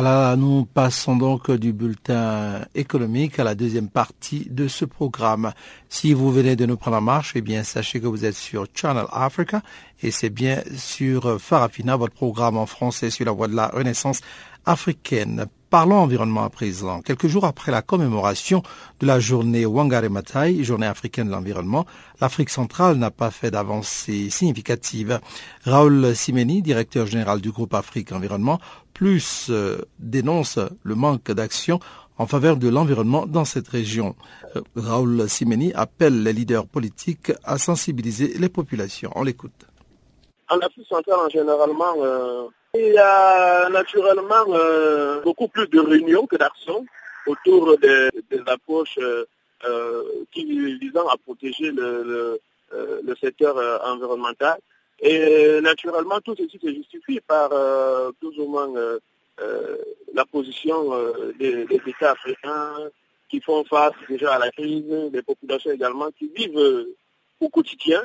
[0.00, 5.52] Voilà, nous passons donc du bulletin économique à la deuxième partie de ce programme.
[5.88, 8.66] Si vous venez de nous prendre en marche, eh bien, sachez que vous êtes sur
[8.72, 9.60] Channel Africa
[10.00, 14.20] et c'est bien sur Farafina, votre programme en français sur la voie de la Renaissance
[14.68, 15.46] africaine.
[15.70, 17.00] Parlons environnement à présent.
[17.02, 18.62] Quelques jours après la commémoration
[19.00, 21.86] de la journée Wangari Maathai, journée africaine de l'environnement,
[22.20, 25.20] l'Afrique centrale n'a pas fait d'avancée significative.
[25.64, 28.60] Raoul Simeni, directeur général du groupe Afrique Environnement,
[28.92, 31.80] plus euh, dénonce le manque d'action
[32.18, 34.16] en faveur de l'environnement dans cette région.
[34.56, 39.10] Euh, Raoul Simeni appelle les leaders politiques à sensibiliser les populations.
[39.14, 39.66] On l'écoute.
[40.50, 46.36] En Afrique centrale, généralement, euh, il y a naturellement euh, beaucoup plus de réunions que
[46.36, 46.84] d'actions
[47.26, 48.10] autour des,
[48.46, 49.24] approches euh,
[49.64, 50.02] euh,
[50.32, 50.44] qui
[50.78, 52.40] visant à protéger le,
[53.20, 54.58] secteur environnemental.
[55.00, 57.48] Et naturellement, tout ceci se justifie par
[58.20, 58.70] plus ou moins
[60.14, 60.92] la position
[61.38, 62.74] des, États africains,
[63.30, 66.86] qui font face déjà à la crise, des populations également qui vivent
[67.40, 68.02] au quotidien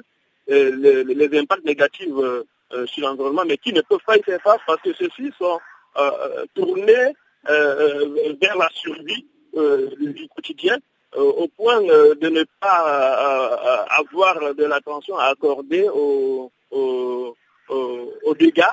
[0.48, 2.10] les, impacts négatifs
[2.86, 5.60] sur l'environnement, mais qui ne peuvent pas y faire face parce que ceux-ci sont
[6.54, 7.14] tournés
[7.46, 10.78] vers la survie du quotidien
[11.16, 16.52] au point de ne pas avoir de l'attention à accorder aux,
[18.40, 18.64] dégâts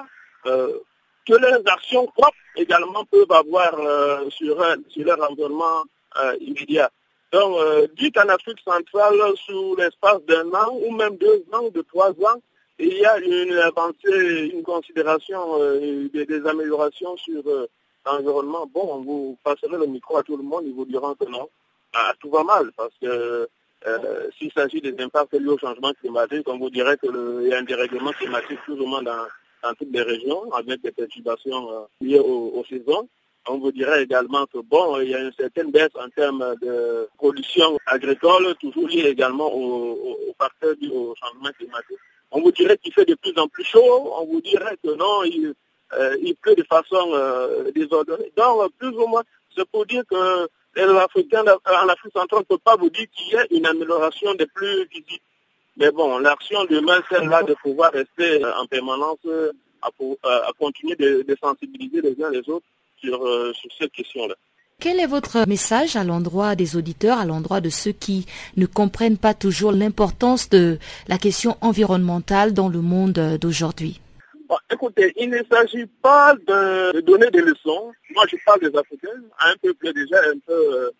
[1.30, 4.56] que leurs actions propres également peuvent avoir euh, sur,
[4.88, 5.84] sur, leur environnement
[6.20, 6.90] euh, immédiat.
[7.32, 9.14] Donc, euh, dit qu'en Afrique centrale,
[9.46, 12.40] sous l'espace d'un an ou même deux ans, de trois ans,
[12.80, 17.42] il y a une avancée, une considération des, améliorations sur
[18.06, 18.66] l'environnement.
[18.72, 21.48] Bon, vous passerez le micro à tout le monde, ils vous diront que non,
[21.92, 23.48] ah, tout va mal, parce que
[24.38, 27.62] s'il s'agit des impacts liés au changement climatique, on vous dirait qu'il y a un
[27.62, 28.76] dérèglement climatique plus
[29.62, 33.08] dans toutes les régions avec des perturbations euh, liées aux, saisons.
[33.48, 37.08] On vous dirait également que bon, il y a une certaine baisse en termes de
[37.16, 41.98] production agricole, toujours liée également au, au, facteur du changement climatique.
[42.32, 45.24] On vous dirait qu'il fait de plus en plus chaud, on vous dirait que non,
[45.24, 45.54] il,
[45.94, 48.32] euh, pleut de façon euh, désordonnée.
[48.36, 49.22] Donc, plus ou moins,
[49.56, 53.32] c'est pour dire que les Africains en Afrique centrale ne peuvent pas vous dire qu'il
[53.32, 55.22] y a une amélioration des plus visibles
[55.80, 59.50] mais bon, l'action demain, celle-là de pouvoir rester en permanence euh,
[60.02, 62.66] euh, à, continuer de, sensibiliser les uns les autres
[63.02, 64.34] sur, euh, sur cette question-là.
[64.80, 68.24] Quel est votre message à l'endroit des auditeurs, à l'endroit de ceux qui
[68.56, 74.00] ne comprennent pas toujours l'importance de la question environnementale dans le monde d'aujourd'hui?
[74.72, 77.92] Écoutez, il ne s'agit pas de, donner des leçons.
[78.14, 80.90] Moi, je parle des Africains, un peuple déjà un peu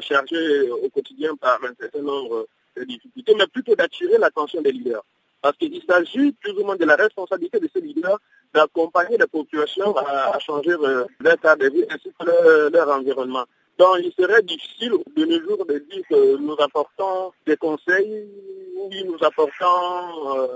[0.00, 2.46] chargé au quotidien par un certain nombre
[2.86, 5.04] difficultés, mais plutôt d'attirer l'attention des leaders.
[5.44, 8.18] Parce qu'il s'agit plus ou moins de la responsabilité de ces leaders
[8.54, 13.44] d'accompagner les populations à, changer euh, leur cadre de vie ainsi que leur, environnement.
[13.78, 18.26] Donc il serait difficile de nos jours de dire que nous apportons des conseils
[18.74, 20.46] ou nous apportons euh,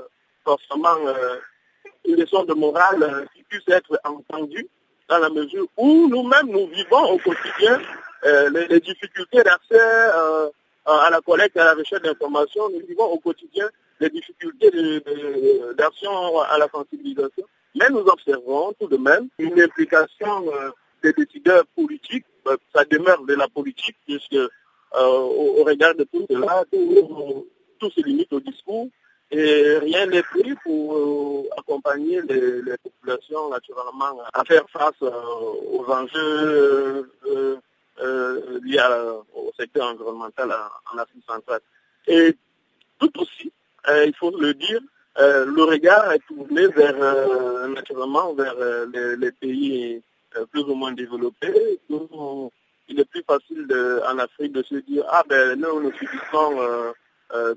[0.42, 1.36] forcément euh,
[2.06, 4.68] une leçon de morale qui puisse être entendue
[5.10, 7.78] dans la mesure où nous-mêmes nous vivons au quotidien
[8.24, 9.78] les, difficultés d'accès
[10.86, 13.68] à la collecte et à la recherche d'informations, nous vivons au quotidien
[14.00, 14.70] les difficultés
[15.76, 17.44] d'action à la sensibilisation.
[17.74, 20.70] Mais nous observons tout de même une implication euh,
[21.02, 24.48] des décideurs politiques, euh, ça demeure de la politique, puisque euh,
[24.94, 28.88] au, regard de tout cela, tout, se limite au discours
[29.30, 37.12] et rien n'est pris pour accompagner les, populations naturellement à faire face aux enjeux
[38.64, 38.80] liées
[39.34, 40.50] au secteur environnemental
[40.92, 41.60] en, Afrique centrale.
[42.06, 42.34] Et
[42.98, 43.52] tout aussi,
[43.86, 44.80] il faut le dire,
[45.18, 46.96] euh, le regard est tourné vers,
[47.68, 48.54] naturellement, vers
[49.18, 50.02] les, pays
[50.52, 51.78] plus ou moins développés.
[52.88, 53.66] il est plus facile
[54.08, 56.94] en Afrique de se dire, ah ben nous, nous subissons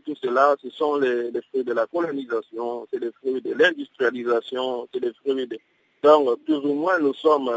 [0.06, 5.00] tout cela, ce sont les, fruits de la colonisation, c'est les fruits de l'industrialisation, c'est
[5.00, 5.58] les fruits de...
[6.04, 7.50] Donc, plus ou moins, nous sommes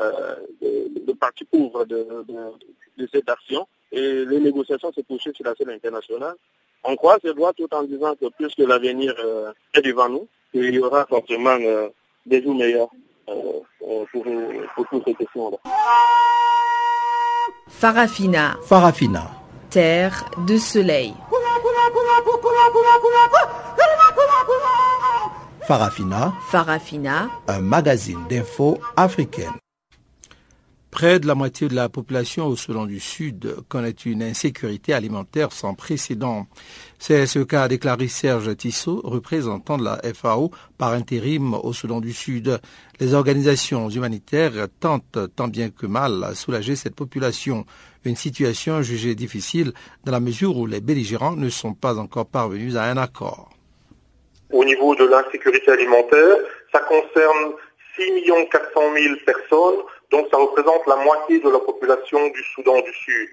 [0.00, 2.06] euh, de, partie pauvre de,
[3.12, 3.66] cette action.
[3.90, 6.36] Et les négociations se poursuivent sur la scène internationale.
[6.84, 10.74] On croise les doigts tout en disant que puisque l'avenir euh, est devant nous, il
[10.74, 11.88] y aura forcément euh,
[12.24, 12.88] des jours meilleurs
[13.26, 13.66] pour,
[14.74, 15.58] pour toutes ces questions-là.
[17.68, 18.56] Farafina.
[18.64, 19.30] Farafina.
[19.70, 21.14] Terre de soleil.
[25.66, 26.32] Farafina.
[26.50, 27.28] Farafina.
[27.46, 29.52] Un magazine d'infos africaine.
[30.98, 35.52] Près de la moitié de la population au Soudan du Sud connaît une insécurité alimentaire
[35.52, 36.48] sans précédent.
[36.98, 42.12] C'est ce qu'a déclaré Serge Tissot, représentant de la FAO par intérim au Soudan du
[42.12, 42.58] Sud.
[42.98, 47.64] Les organisations humanitaires tentent tant bien que mal à soulager cette population,
[48.04, 52.74] une situation jugée difficile dans la mesure où les belligérants ne sont pas encore parvenus
[52.74, 53.50] à un accord.
[54.50, 56.38] Au niveau de l'insécurité alimentaire,
[56.72, 57.52] ça concerne
[57.96, 58.02] 6
[58.50, 63.28] 400 000 personnes donc ça représente la moitié de la population du Soudan du Sud.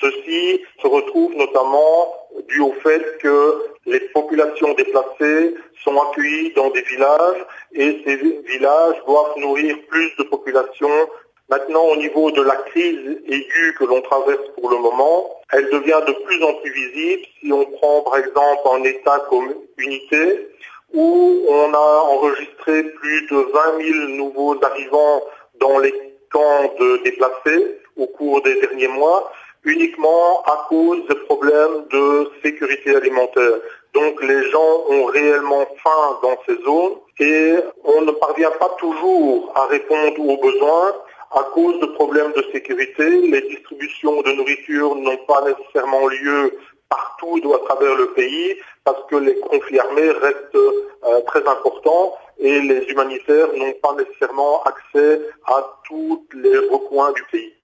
[0.00, 2.14] Ceci se retrouve notamment
[2.48, 8.96] dû au fait que les populations déplacées sont accueillies dans des villages et ces villages
[9.06, 11.08] doivent nourrir plus de populations.
[11.48, 16.00] Maintenant, au niveau de la crise aiguë que l'on traverse pour le moment, elle devient
[16.06, 17.22] de plus en plus visible.
[17.40, 20.48] Si on prend par exemple un État comme Unité,
[20.92, 25.22] où on a enregistré plus de 20 000 nouveaux arrivants
[25.60, 29.32] dans les de déplacés au cours des derniers mois
[29.64, 33.58] uniquement à cause de problèmes de sécurité alimentaire.
[33.92, 39.52] Donc les gens ont réellement faim dans ces zones et on ne parvient pas toujours
[39.54, 40.92] à répondre aux besoins
[41.32, 47.40] À cause de problèmes de sécurité, les distributions de nourriture n'ont pas nécessairement lieu partout
[47.44, 52.60] ou à travers le pays parce que les conflits armés restent euh, très importants et
[52.60, 57.54] les humanitaires n'ont pas nécessairement accès à tous les recoins du pays.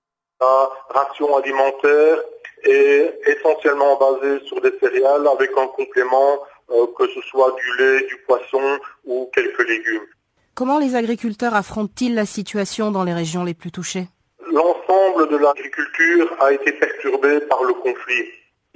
[0.41, 2.19] La ration alimentaire
[2.65, 6.39] est essentiellement basée sur des céréales avec un complément
[6.71, 10.07] euh, que ce soit du lait, du poisson ou quelques légumes.
[10.55, 14.09] Comment les agriculteurs affrontent-ils la situation dans les régions les plus touchées?
[14.51, 18.25] L'ensemble de l'agriculture a été perturbé par le conflit.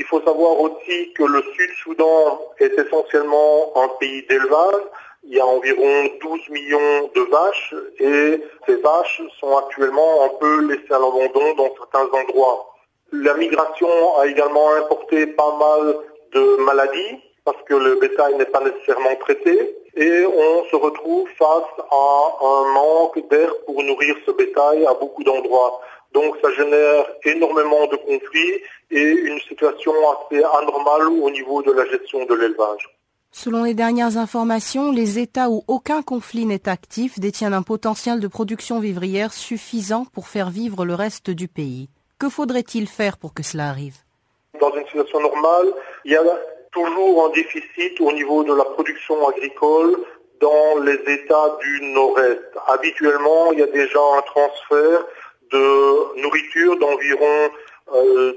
[0.00, 4.82] Il faut savoir aussi que le Sud-Soudan est essentiellement un pays d'élevage.
[5.24, 10.68] Il y a environ 12 millions de vaches et ces vaches sont actuellement un peu
[10.68, 12.74] laissées à l'abandon dans certains endroits.
[13.12, 15.96] La migration a également importé pas mal
[16.32, 21.84] de maladies parce que le bétail n'est pas nécessairement traité et on se retrouve face
[21.90, 25.82] à un manque d'air pour nourrir ce bétail à beaucoup d'endroits.
[26.12, 31.86] Donc ça génère énormément de conflits et une situation assez anormale au niveau de la
[31.86, 32.88] gestion de l'élevage.
[33.32, 38.26] Selon les dernières informations, les États où aucun conflit n'est actif détiennent un potentiel de
[38.26, 41.88] production vivrière suffisant pour faire vivre le reste du pays.
[42.18, 43.94] Que faudrait-il faire pour que cela arrive?
[44.60, 45.72] Dans une situation normale,
[46.04, 46.22] il y a
[46.72, 49.96] toujours un déficit au niveau de la production agricole
[50.40, 52.40] dans les États du Nord-Est.
[52.66, 55.06] Habituellement, il y a déjà un transfert
[55.52, 57.50] de nourriture d'environ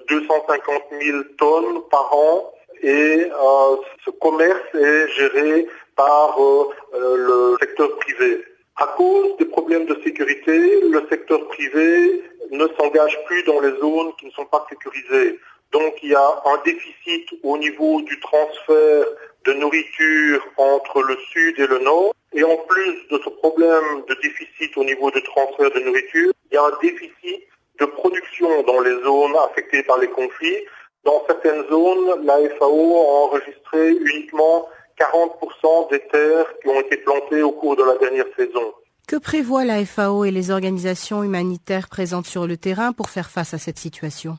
[0.09, 7.57] 250 euh, 000 tonnes par an et euh, ce commerce est géré par euh, le
[7.59, 8.43] secteur privé.
[8.75, 14.13] À cause des problèmes de sécurité, le secteur privé ne s'engage plus dans les zones
[14.19, 15.39] qui ne sont pas sécurisées.
[15.71, 19.05] Donc il y a un déficit au niveau du transfert
[19.45, 22.13] de nourriture entre le sud et le nord.
[22.35, 26.55] Et en plus de ce problème de déficit au niveau du transfert de nourriture, il
[26.55, 27.43] y a un déficit
[27.79, 30.57] de production dans les zones affectées par les conflits.
[31.03, 34.67] Dans certaines zones, la FAO a enregistré uniquement
[34.99, 38.73] 40% des terres qui ont été plantées au cours de la dernière saison.
[39.07, 43.53] Que prévoient la FAO et les organisations humanitaires présentes sur le terrain pour faire face
[43.53, 44.37] à cette situation?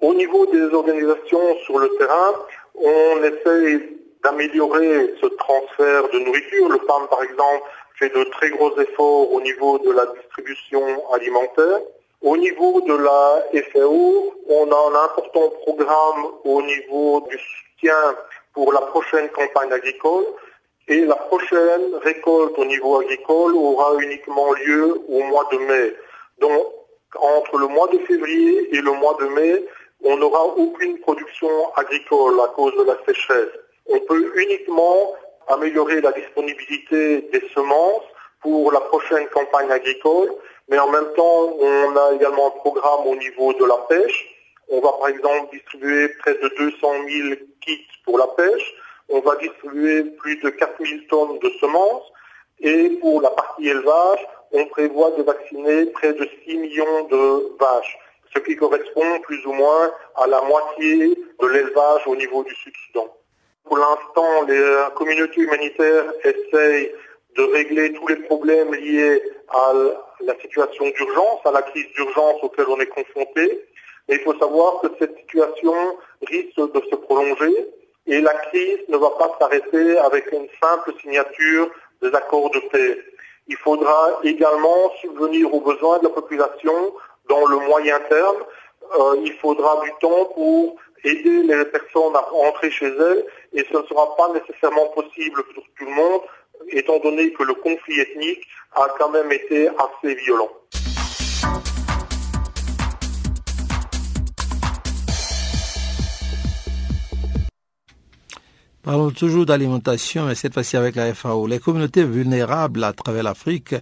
[0.00, 2.32] Au niveau des organisations sur le terrain,
[2.74, 3.95] on essaye
[4.26, 6.68] d'améliorer ce transfert de nourriture.
[6.68, 7.62] Le PAM, par exemple,
[7.98, 11.78] fait de très gros efforts au niveau de la distribution alimentaire.
[12.22, 18.16] Au niveau de la FAO, on a un important programme au niveau du soutien
[18.52, 20.24] pour la prochaine campagne agricole.
[20.88, 25.94] Et la prochaine récolte au niveau agricole aura uniquement lieu au mois de mai.
[26.38, 26.66] Donc,
[27.20, 29.64] entre le mois de février et le mois de mai,
[30.04, 33.65] on n'aura aucune production agricole à cause de la sécheresse.
[33.88, 35.14] On peut uniquement
[35.48, 38.04] améliorer la disponibilité des semences
[38.40, 40.32] pour la prochaine campagne agricole,
[40.68, 44.34] mais en même temps, on a également un programme au niveau de la pêche.
[44.68, 46.76] On va par exemple distribuer près de 200
[47.08, 48.74] 000 kits pour la pêche.
[49.08, 52.10] On va distribuer plus de 4 000 tonnes de semences.
[52.60, 57.98] Et pour la partie élevage, on prévoit de vacciner près de 6 millions de vaches,
[58.34, 63.08] ce qui correspond plus ou moins à la moitié de l'élevage au niveau du Sud-Soudan.
[63.66, 66.92] Pour l'instant, les communautés humanitaires essayent
[67.36, 69.72] de régler tous les problèmes liés à
[70.20, 73.66] la situation d'urgence, à la crise d'urgence auquel on est confronté.
[74.08, 75.74] Mais il faut savoir que cette situation
[76.26, 77.66] risque de se prolonger
[78.06, 81.68] et la crise ne va pas s'arrêter avec une simple signature
[82.02, 82.98] des accords de paix.
[83.48, 86.94] Il faudra également subvenir aux besoins de la population
[87.28, 88.44] dans le moyen terme.
[88.98, 93.76] Euh, il faudra du temps pour aider les personnes à rentrer chez elles et ce
[93.76, 96.22] ne sera pas nécessairement possible pour tout le monde
[96.70, 100.50] étant donné que le conflit ethnique a quand même été assez violent.
[108.86, 111.48] Parlons toujours d'alimentation, mais cette fois-ci avec la FAO.
[111.48, 113.74] Les communautés vulnérables à travers l'Afrique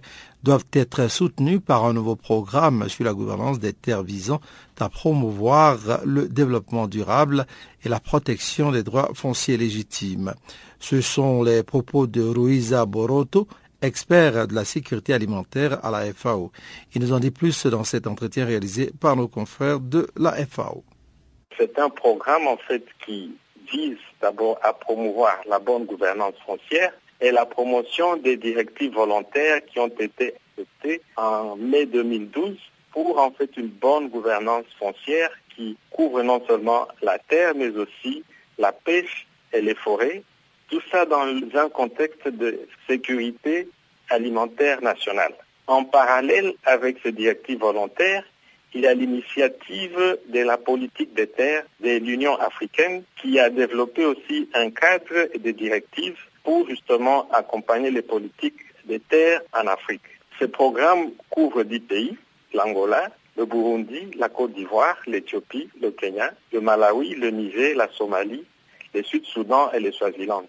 [0.45, 4.39] doivent être soutenues par un nouveau programme sur la gouvernance des terres visant
[4.79, 7.47] à promouvoir le développement durable
[7.83, 10.35] et la protection des droits fonciers légitimes.
[10.79, 13.47] Ce sont les propos de Ruiza Boroto,
[13.81, 16.51] expert de la sécurité alimentaire à la FAO.
[16.93, 20.83] Il nous en dit plus dans cet entretien réalisé par nos confrères de la FAO.
[21.57, 23.35] C'est un programme en fait qui
[23.73, 26.93] vise d'abord à promouvoir la bonne gouvernance foncière
[27.25, 32.55] et la promotion des directives volontaires qui ont été acceptées en mai 2012
[32.91, 38.23] pour en fait une bonne gouvernance foncière qui couvre non seulement la terre mais aussi
[38.59, 40.21] la pêche et les forêts.
[40.69, 43.69] Tout ça dans un contexte de sécurité
[44.11, 45.33] alimentaire nationale.
[45.65, 48.23] En parallèle avec ces directives volontaires,
[48.75, 54.05] il y a l'initiative de la politique des terres de l'Union africaine qui a développé
[54.05, 60.03] aussi un cadre et des directives pour justement accompagner les politiques des terres en Afrique.
[60.39, 62.15] Ce programme couvre dix pays,
[62.53, 68.45] l'Angola, le Burundi, la Côte d'Ivoire, l'Éthiopie, le Kenya, le Malawi, le Niger, la Somalie,
[68.93, 70.45] le Sud-Soudan et le Swaziland.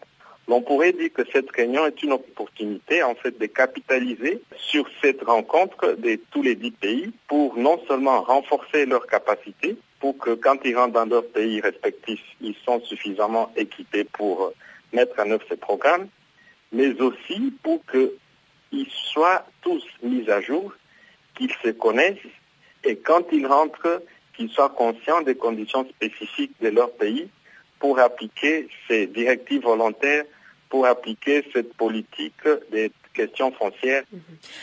[0.48, 5.22] On pourrait dire que cette réunion est une opportunité en fait de capitaliser sur cette
[5.24, 10.58] rencontre de tous les dix pays pour non seulement renforcer leurs capacités, pour que quand
[10.64, 14.52] ils rentrent dans leurs pays respectifs, ils sont suffisamment équipés pour
[14.98, 16.08] mettre en œuvre ces programmes,
[16.72, 20.72] mais aussi pour qu'ils soient tous mis à jour,
[21.34, 22.32] qu'ils se connaissent
[22.82, 24.02] et quand ils rentrent,
[24.34, 27.28] qu'ils soient conscients des conditions spécifiques de leur pays
[27.78, 30.24] pour appliquer ces directives volontaires
[30.68, 32.90] pour appliquer cette politique des
[34.12, 34.20] Mhm.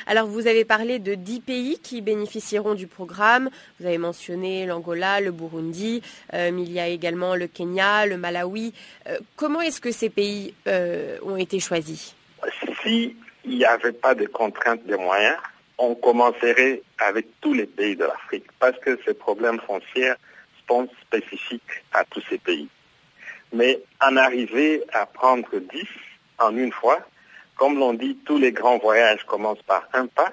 [0.07, 3.49] Alors vous avez parlé de dix pays qui bénéficieront du programme.
[3.79, 6.01] Vous avez mentionné l'Angola, le Burundi,
[6.33, 8.73] euh, mais il y a également le Kenya, le Malawi.
[9.07, 12.15] Euh, comment est-ce que ces pays euh, ont été choisis?
[12.81, 15.37] S'il n'y avait pas de contraintes de moyens,
[15.77, 20.13] on commencerait avec tous les pays de l'Afrique parce que ces problèmes fonciers
[20.67, 22.67] sont spécifiques à tous ces pays.
[23.51, 25.85] Mais en arriver à prendre 10
[26.39, 26.99] en une fois,
[27.55, 30.31] comme l'on dit, tous les grands voyages commencent par un pas.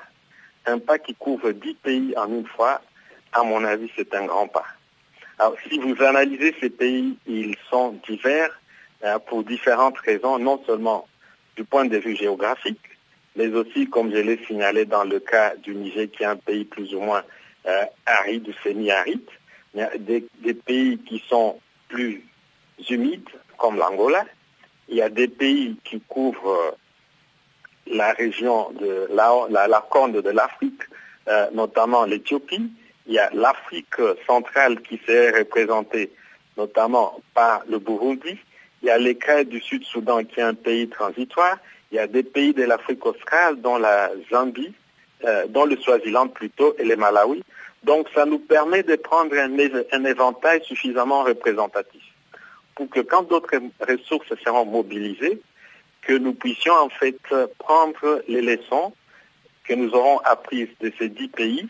[0.66, 2.80] Un pas qui couvre 10 pays en une fois,
[3.32, 4.66] à mon avis, c'est un grand pas.
[5.38, 8.60] Alors, si vous analysez ces pays, ils sont divers
[9.04, 11.08] euh, pour différentes raisons, non seulement
[11.56, 12.80] du point de vue géographique,
[13.36, 16.64] mais aussi, comme je l'ai signalé dans le cas du Niger, qui est un pays
[16.64, 17.22] plus ou moins
[17.66, 19.28] euh, aride ou semi-aride,
[19.98, 21.58] des, des pays qui sont
[21.88, 22.24] plus
[22.88, 24.24] humides comme l'Angola.
[24.88, 26.70] Il y a des pays qui couvrent euh,
[27.86, 30.82] la région de la, la, corne de l'Afrique,
[31.28, 32.70] euh, notamment l'Éthiopie.
[33.06, 36.12] Il y a l'Afrique centrale qui s'est représentée
[36.56, 38.38] notamment par le Burundi.
[38.82, 41.58] Il y a l'Écran du Sud-Soudan qui est un pays transitoire.
[41.90, 44.72] Il y a des pays de l'Afrique australe, dont la Zambie,
[45.24, 47.42] euh, dont le Swaziland plutôt, et les Malawi.
[47.82, 52.02] Donc ça nous permet de prendre un éventail suffisamment représentatif
[52.80, 55.42] pour que quand d'autres ressources seront mobilisées,
[56.02, 57.18] que nous puissions en fait
[57.58, 58.92] prendre les leçons
[59.64, 61.68] que nous aurons apprises de ces dix pays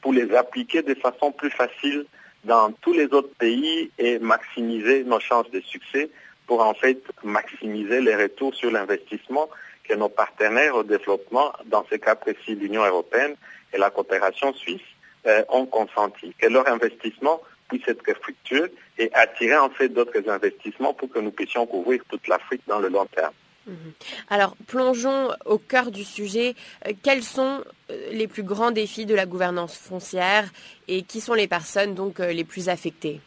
[0.00, 2.06] pour les appliquer de façon plus facile
[2.44, 6.10] dans tous les autres pays et maximiser nos chances de succès
[6.46, 9.48] pour en fait maximiser les retours sur l'investissement
[9.82, 13.34] que nos partenaires au développement, dans ce cas précis l'Union européenne
[13.72, 14.80] et la coopération suisse,
[15.26, 20.92] euh, ont consenti, que leur investissement puisse être fructueux et attirer en fait d'autres investissements
[20.92, 23.32] pour que nous puissions couvrir toute l'Afrique dans le long terme.
[23.66, 23.92] Mhm.
[24.28, 26.54] Alors, plongeons au cœur du sujet.
[26.86, 30.50] Euh, quels sont euh, les plus grands défis de la gouvernance foncière
[30.88, 33.20] et qui sont les personnes donc euh, les plus affectées?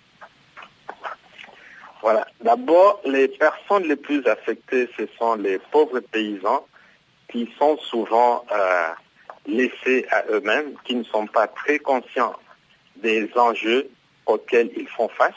[2.01, 2.27] Voilà.
[2.41, 6.65] D'abord, les personnes les plus affectées, ce sont les pauvres paysans
[7.29, 8.45] qui sont souvent
[9.45, 12.33] laissés à eux-mêmes, qui ne sont pas très conscients
[12.95, 13.89] des enjeux
[14.25, 15.33] auxquels ils font face.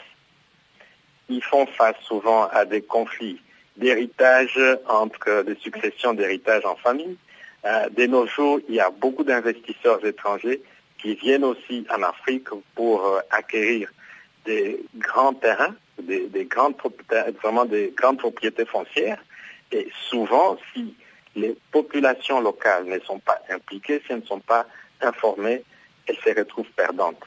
[1.29, 3.41] Ils font face souvent à des conflits
[3.81, 7.17] d'héritage entre des successions d'héritage en famille.
[7.65, 10.63] Euh, de nos jours, il y a beaucoup d'investisseurs étrangers
[10.99, 13.91] qui viennent aussi en Afrique pour euh, acquérir
[14.45, 16.75] des grands terrains, des, grandes
[17.43, 19.23] vraiment des grandes propriétés foncières.
[19.73, 20.95] Et souvent, si
[21.37, 24.67] les populations locales ne sont pas impliquées, si elles ne sont pas
[25.01, 25.63] informées,
[26.07, 27.23] elles se retrouvent perdantes.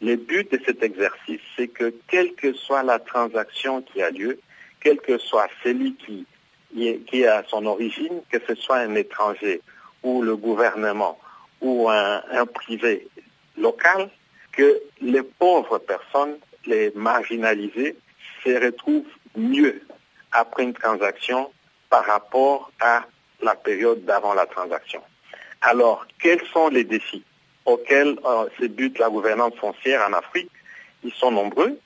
[0.00, 4.38] Le but de cet exercice, c'est que quelle que soit la transaction qui a lieu,
[4.80, 9.60] quel que soit celui qui, a son origine, que ce soit un étranger
[10.02, 11.18] ou le gouvernement
[11.60, 13.08] ou un, privé
[13.56, 14.10] local,
[14.52, 17.96] que les pauvres personnes, les marginalisées,
[18.44, 19.04] se retrouvent
[19.36, 19.82] mieux
[20.32, 21.50] après une transaction
[21.90, 23.04] par rapport à
[23.42, 25.02] la période d'avant la transaction.
[25.60, 27.24] Alors, quels sont les défis
[27.68, 30.50] auxquels euh, se bute la gouvernance foncière en Afrique,
[31.04, 31.78] ils sont nombreux.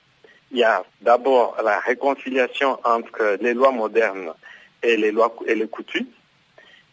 [0.53, 4.33] Il y a d'abord la réconciliation entre les lois modernes
[4.83, 5.11] et les
[5.47, 6.07] et les coutumes.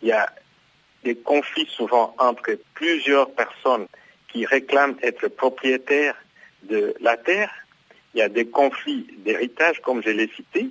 [0.00, 0.32] Il y a
[1.04, 3.86] des conflits souvent entre plusieurs personnes
[4.32, 6.16] qui réclament être propriétaires
[6.62, 7.50] de la terre.
[8.14, 10.70] Il y a des conflits d'héritage, comme je l'ai cité.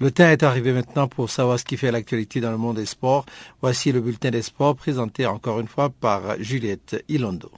[0.00, 2.86] Le temps est arrivé maintenant pour savoir ce qui fait l'actualité dans le monde des
[2.86, 3.24] sports.
[3.60, 7.52] Voici le bulletin des sports présenté encore une fois par Juliette Ilondo.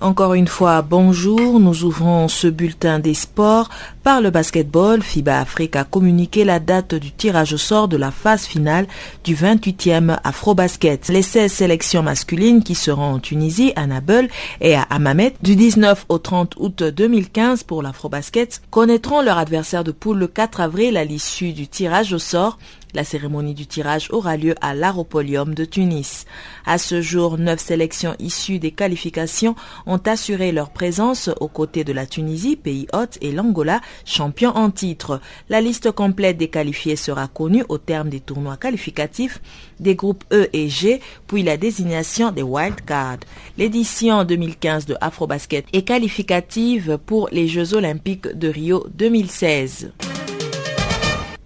[0.00, 1.58] Encore une fois, bonjour.
[1.58, 3.70] Nous ouvrons ce bulletin des sports
[4.02, 5.02] par le basketball.
[5.02, 8.86] FIBA Afrique a communiqué la date du tirage au sort de la phase finale
[9.24, 11.08] du 28e Afrobasket.
[11.08, 14.28] Les 16 sélections masculines qui seront en Tunisie, à Nabeul
[14.60, 19.92] et à Hammamet du 19 au 30 août 2015 pour l'Afrobasket connaîtront leur adversaire de
[19.92, 22.58] poule le 4 avril à l'issue du tirage au sort
[22.94, 26.24] la cérémonie du tirage aura lieu à l'Aropolium de Tunis.
[26.64, 29.54] À ce jour, neuf sélections issues des qualifications
[29.86, 34.70] ont assuré leur présence aux côtés de la Tunisie, pays hôte, et l'Angola, champion en
[34.70, 35.20] titre.
[35.48, 39.40] La liste complète des qualifiés sera connue au terme des tournois qualificatifs
[39.80, 43.20] des groupes E et G, puis la désignation des wildcards.
[43.58, 49.92] L'édition 2015 de Afrobasket est qualificative pour les Jeux olympiques de Rio 2016.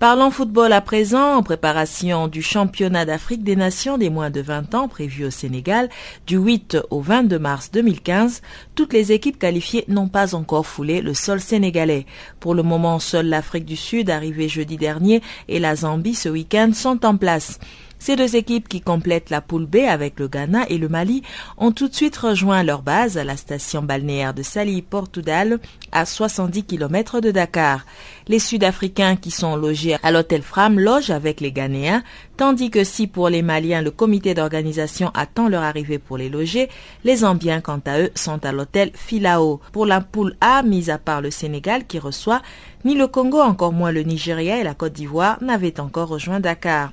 [0.00, 4.74] Parlons football à présent, en préparation du championnat d'Afrique des Nations des moins de 20
[4.74, 5.90] ans prévu au Sénégal
[6.26, 8.40] du 8 au 22 mars 2015.
[8.74, 12.06] Toutes les équipes qualifiées n'ont pas encore foulé le sol sénégalais.
[12.40, 16.70] Pour le moment, seule l'Afrique du Sud, arrivée jeudi dernier, et la Zambie ce week-end
[16.72, 17.58] sont en place.
[18.00, 21.22] Ces deux équipes qui complètent la poule B avec le Ghana et le Mali
[21.58, 25.60] ont tout de suite rejoint leur base à la station balnéaire de Sali Portudal
[25.92, 27.84] à 70 km de Dakar.
[28.26, 32.02] Les Sud-Africains qui sont logés à l'hôtel Fram logent avec les Ghanéens,
[32.38, 36.70] tandis que si pour les Maliens le comité d'organisation attend leur arrivée pour les loger,
[37.04, 39.60] les Zambiens quant à eux sont à l'hôtel Filao.
[39.72, 42.40] Pour la poule A, mise à part le Sénégal qui reçoit,
[42.86, 46.92] ni le Congo, encore moins le Nigeria et la Côte d'Ivoire n'avaient encore rejoint Dakar.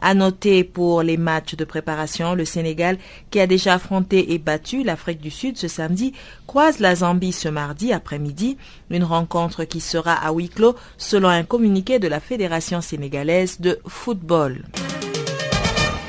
[0.00, 2.98] À noter pour les matchs de préparation, le Sénégal,
[3.30, 6.12] qui a déjà affronté et battu l'Afrique du Sud ce samedi,
[6.46, 8.56] croise la Zambie ce mardi après-midi,
[8.90, 13.78] une rencontre qui sera à huis clos selon un communiqué de la Fédération sénégalaise de
[13.86, 14.62] football.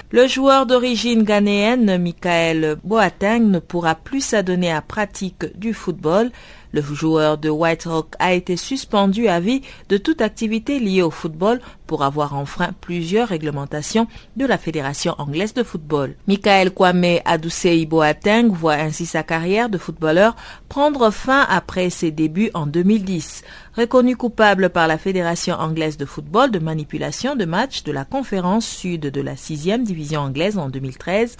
[0.10, 6.32] Le joueur d'origine ghanéenne Michael Boateng ne pourra plus s'adonner à pratique du football.
[6.72, 11.12] Le joueur de White Rock a été suspendu à vie de toute activité liée au
[11.12, 16.16] football pour avoir enfreint plusieurs réglementations de la Fédération anglaise de football.
[16.28, 20.36] Michael Kwame Adusei Boateng voit ainsi sa carrière de footballeur
[20.68, 23.44] prendre fin après ses débuts en 2010.
[23.76, 28.68] Reconnu coupable par la Fédération anglaise de football de manipulation de matchs de la conférence
[28.68, 31.38] sud de la 6e division anglaise en 2013,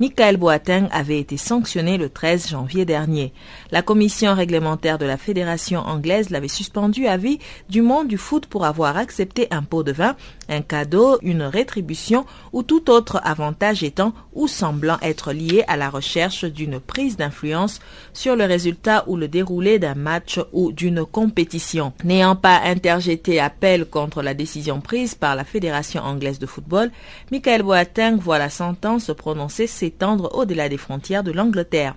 [0.00, 3.32] Michael Boateng avait été sanctionné le 13 janvier dernier.
[3.70, 7.38] La commission réglementaire de la Fédération anglaise l'avait suspendu à vie
[7.68, 10.16] du monde du foot pour avoir accepté un pot de vin,
[10.48, 15.90] un cadeau, une rétribution ou tout autre avantage étant ou semblant être lié à la
[15.90, 17.78] recherche d'une prise d'influence
[18.12, 21.92] sur le résultat ou le déroulé d'un match ou d'une compétition.
[22.02, 26.90] N'ayant pas interjeté appel contre la décision prise par la Fédération anglaise de football,
[27.30, 31.94] Michael Boateng voit la sentence prononcée s'étendre au-delà des frontières de l'Angleterre.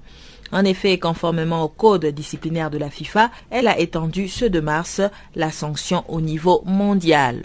[0.52, 5.02] En effet, conformément au code disciplinaire de la FIFA, elle a étendu ce 2 mars
[5.36, 7.44] la sanction au niveau mondial.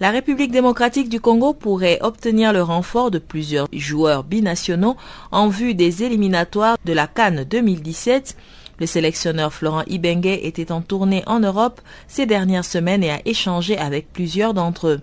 [0.00, 4.96] La République démocratique du Congo pourrait obtenir le renfort de plusieurs joueurs binationaux
[5.30, 8.34] en vue des éliminatoires de la Cannes 2017
[8.80, 13.76] le sélectionneur Florent Ibenge était en tournée en Europe ces dernières semaines et a échangé
[13.76, 15.00] avec plusieurs d'entre eux.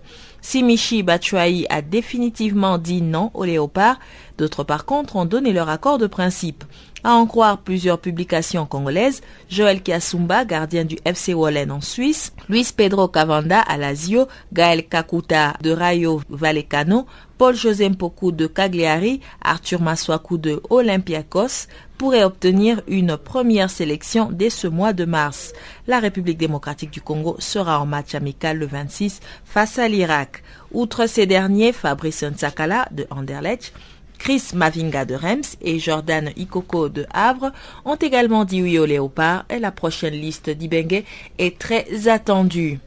[0.49, 3.99] Simichi Batshuayi a définitivement dit non aux léopards.
[4.37, 6.63] D'autres par contre ont donné leur accord de principe.
[7.03, 12.71] À en croire plusieurs publications congolaises, Joël Kiasumba, gardien du FC Wallen en Suisse, Luis
[12.73, 17.07] Pedro Cavanda à Lazio, Gaël Kakuta de Rayo Vallecano,
[17.37, 21.67] Paul-José Mpoku de Cagliari, Arthur Maswaku de Olympiakos
[21.97, 25.53] pourraient obtenir une première sélection dès ce mois de mars.
[25.87, 30.43] La République démocratique du Congo sera en match amical le 26 face à l'Irak.
[30.71, 33.73] Outre ces derniers, Fabrice Nsakala de Anderlecht,
[34.17, 37.51] Chris Mavinga de Reims et Jordan Ikoko de Havre
[37.85, 41.03] ont également dit oui au léopard et la prochaine liste d'Ibenge
[41.37, 42.79] est très attendue.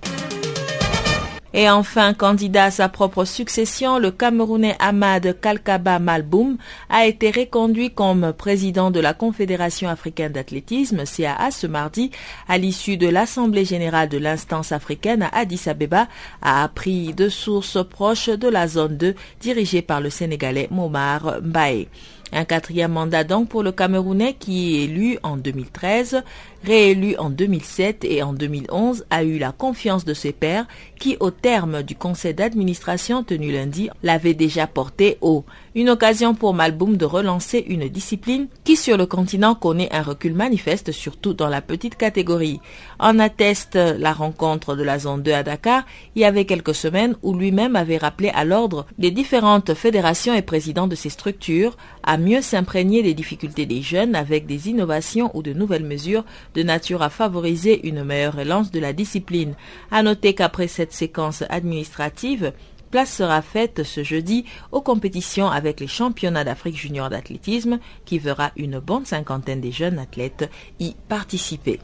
[1.53, 6.57] Et enfin, candidat à sa propre succession, le Camerounais Ahmad Kalkaba Malboum
[6.89, 12.13] a été reconduit comme président de la Confédération africaine d'athlétisme, CAA, ce mardi,
[12.49, 16.07] à l'issue de l'Assemblée générale de l'instance africaine à Addis Abeba,
[16.41, 21.89] a appris de sources proches de la zone 2 dirigée par le Sénégalais Momar Mbaye.
[22.33, 26.23] Un quatrième mandat donc pour le Camerounais qui est élu en 2013
[26.65, 30.67] réélu en 2007 et en 2011, a eu la confiance de ses pairs
[30.99, 35.45] qui, au terme du conseil d'administration tenu lundi, l'avaient déjà porté haut.
[35.75, 40.35] Une occasion pour Malboum de relancer une discipline qui sur le continent connaît un recul
[40.35, 42.61] manifeste, surtout dans la petite catégorie.
[42.99, 45.85] En atteste la rencontre de la zone 2 à Dakar
[46.15, 50.43] il y avait quelques semaines où lui-même avait rappelé à l'ordre des différentes fédérations et
[50.43, 55.43] présidents de ces structures à mieux s'imprégner des difficultés des jeunes avec des innovations ou
[55.43, 56.25] de nouvelles mesures
[56.55, 59.55] de nature à favoriser une meilleure relance de la discipline.
[59.91, 62.53] À noter qu'après cette séquence administrative,
[62.91, 68.53] place sera faite ce jeudi aux compétitions avec les championnats d'Afrique junior d'athlétisme qui verra
[68.57, 71.79] une bonne cinquantaine des jeunes athlètes y participer.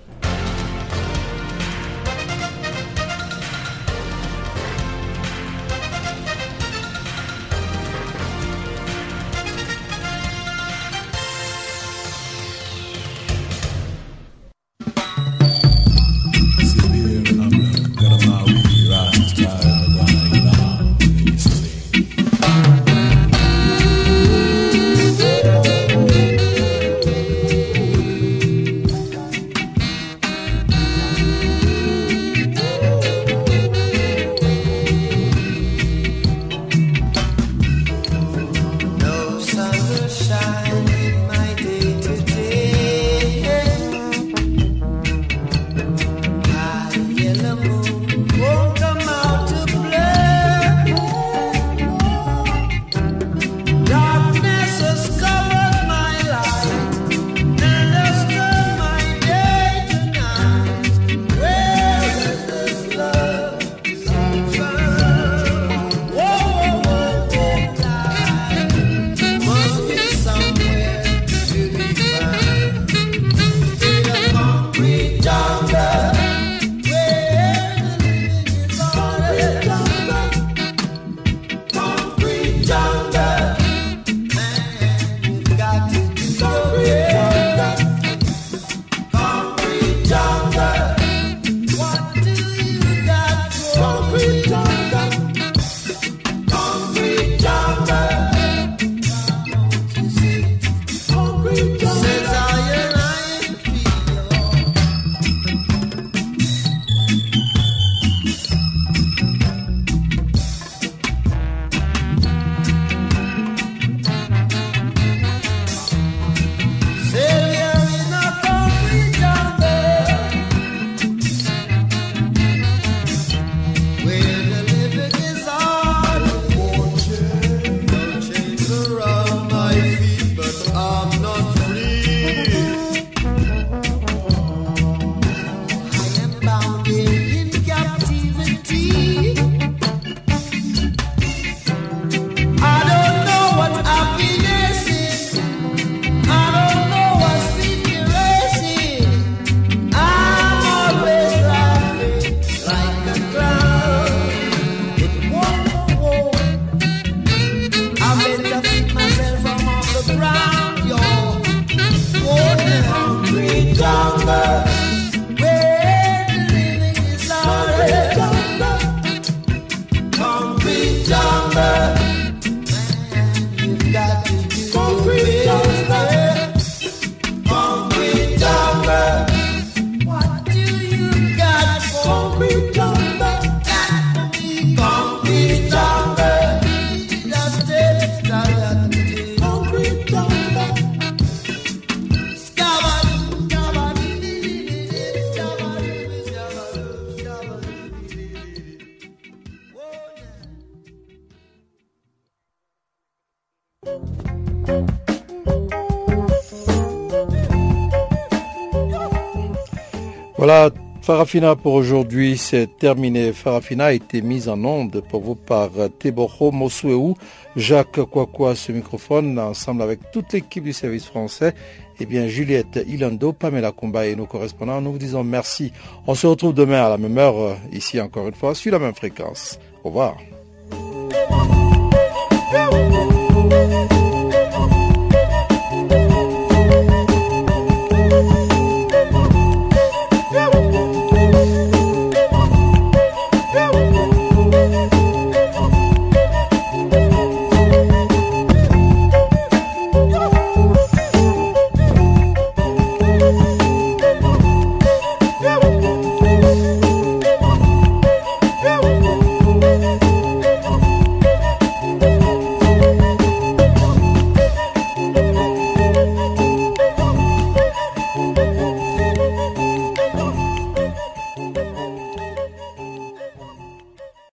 [211.06, 213.32] Farafina pour aujourd'hui, c'est terminé.
[213.32, 217.14] Farafina a été mise en onde pour vous par Teboho Mosueu,
[217.54, 221.54] Jacques Kwakwa, ce microphone, ensemble avec toute l'équipe du service français.
[222.00, 225.72] Eh bien, Juliette Ilando, Pamela Kumba et nos correspondants, nous vous disons merci.
[226.08, 228.80] On se retrouve demain à la même heure, euh, ici encore une fois, sur la
[228.80, 229.60] même fréquence.
[229.84, 230.16] Au revoir.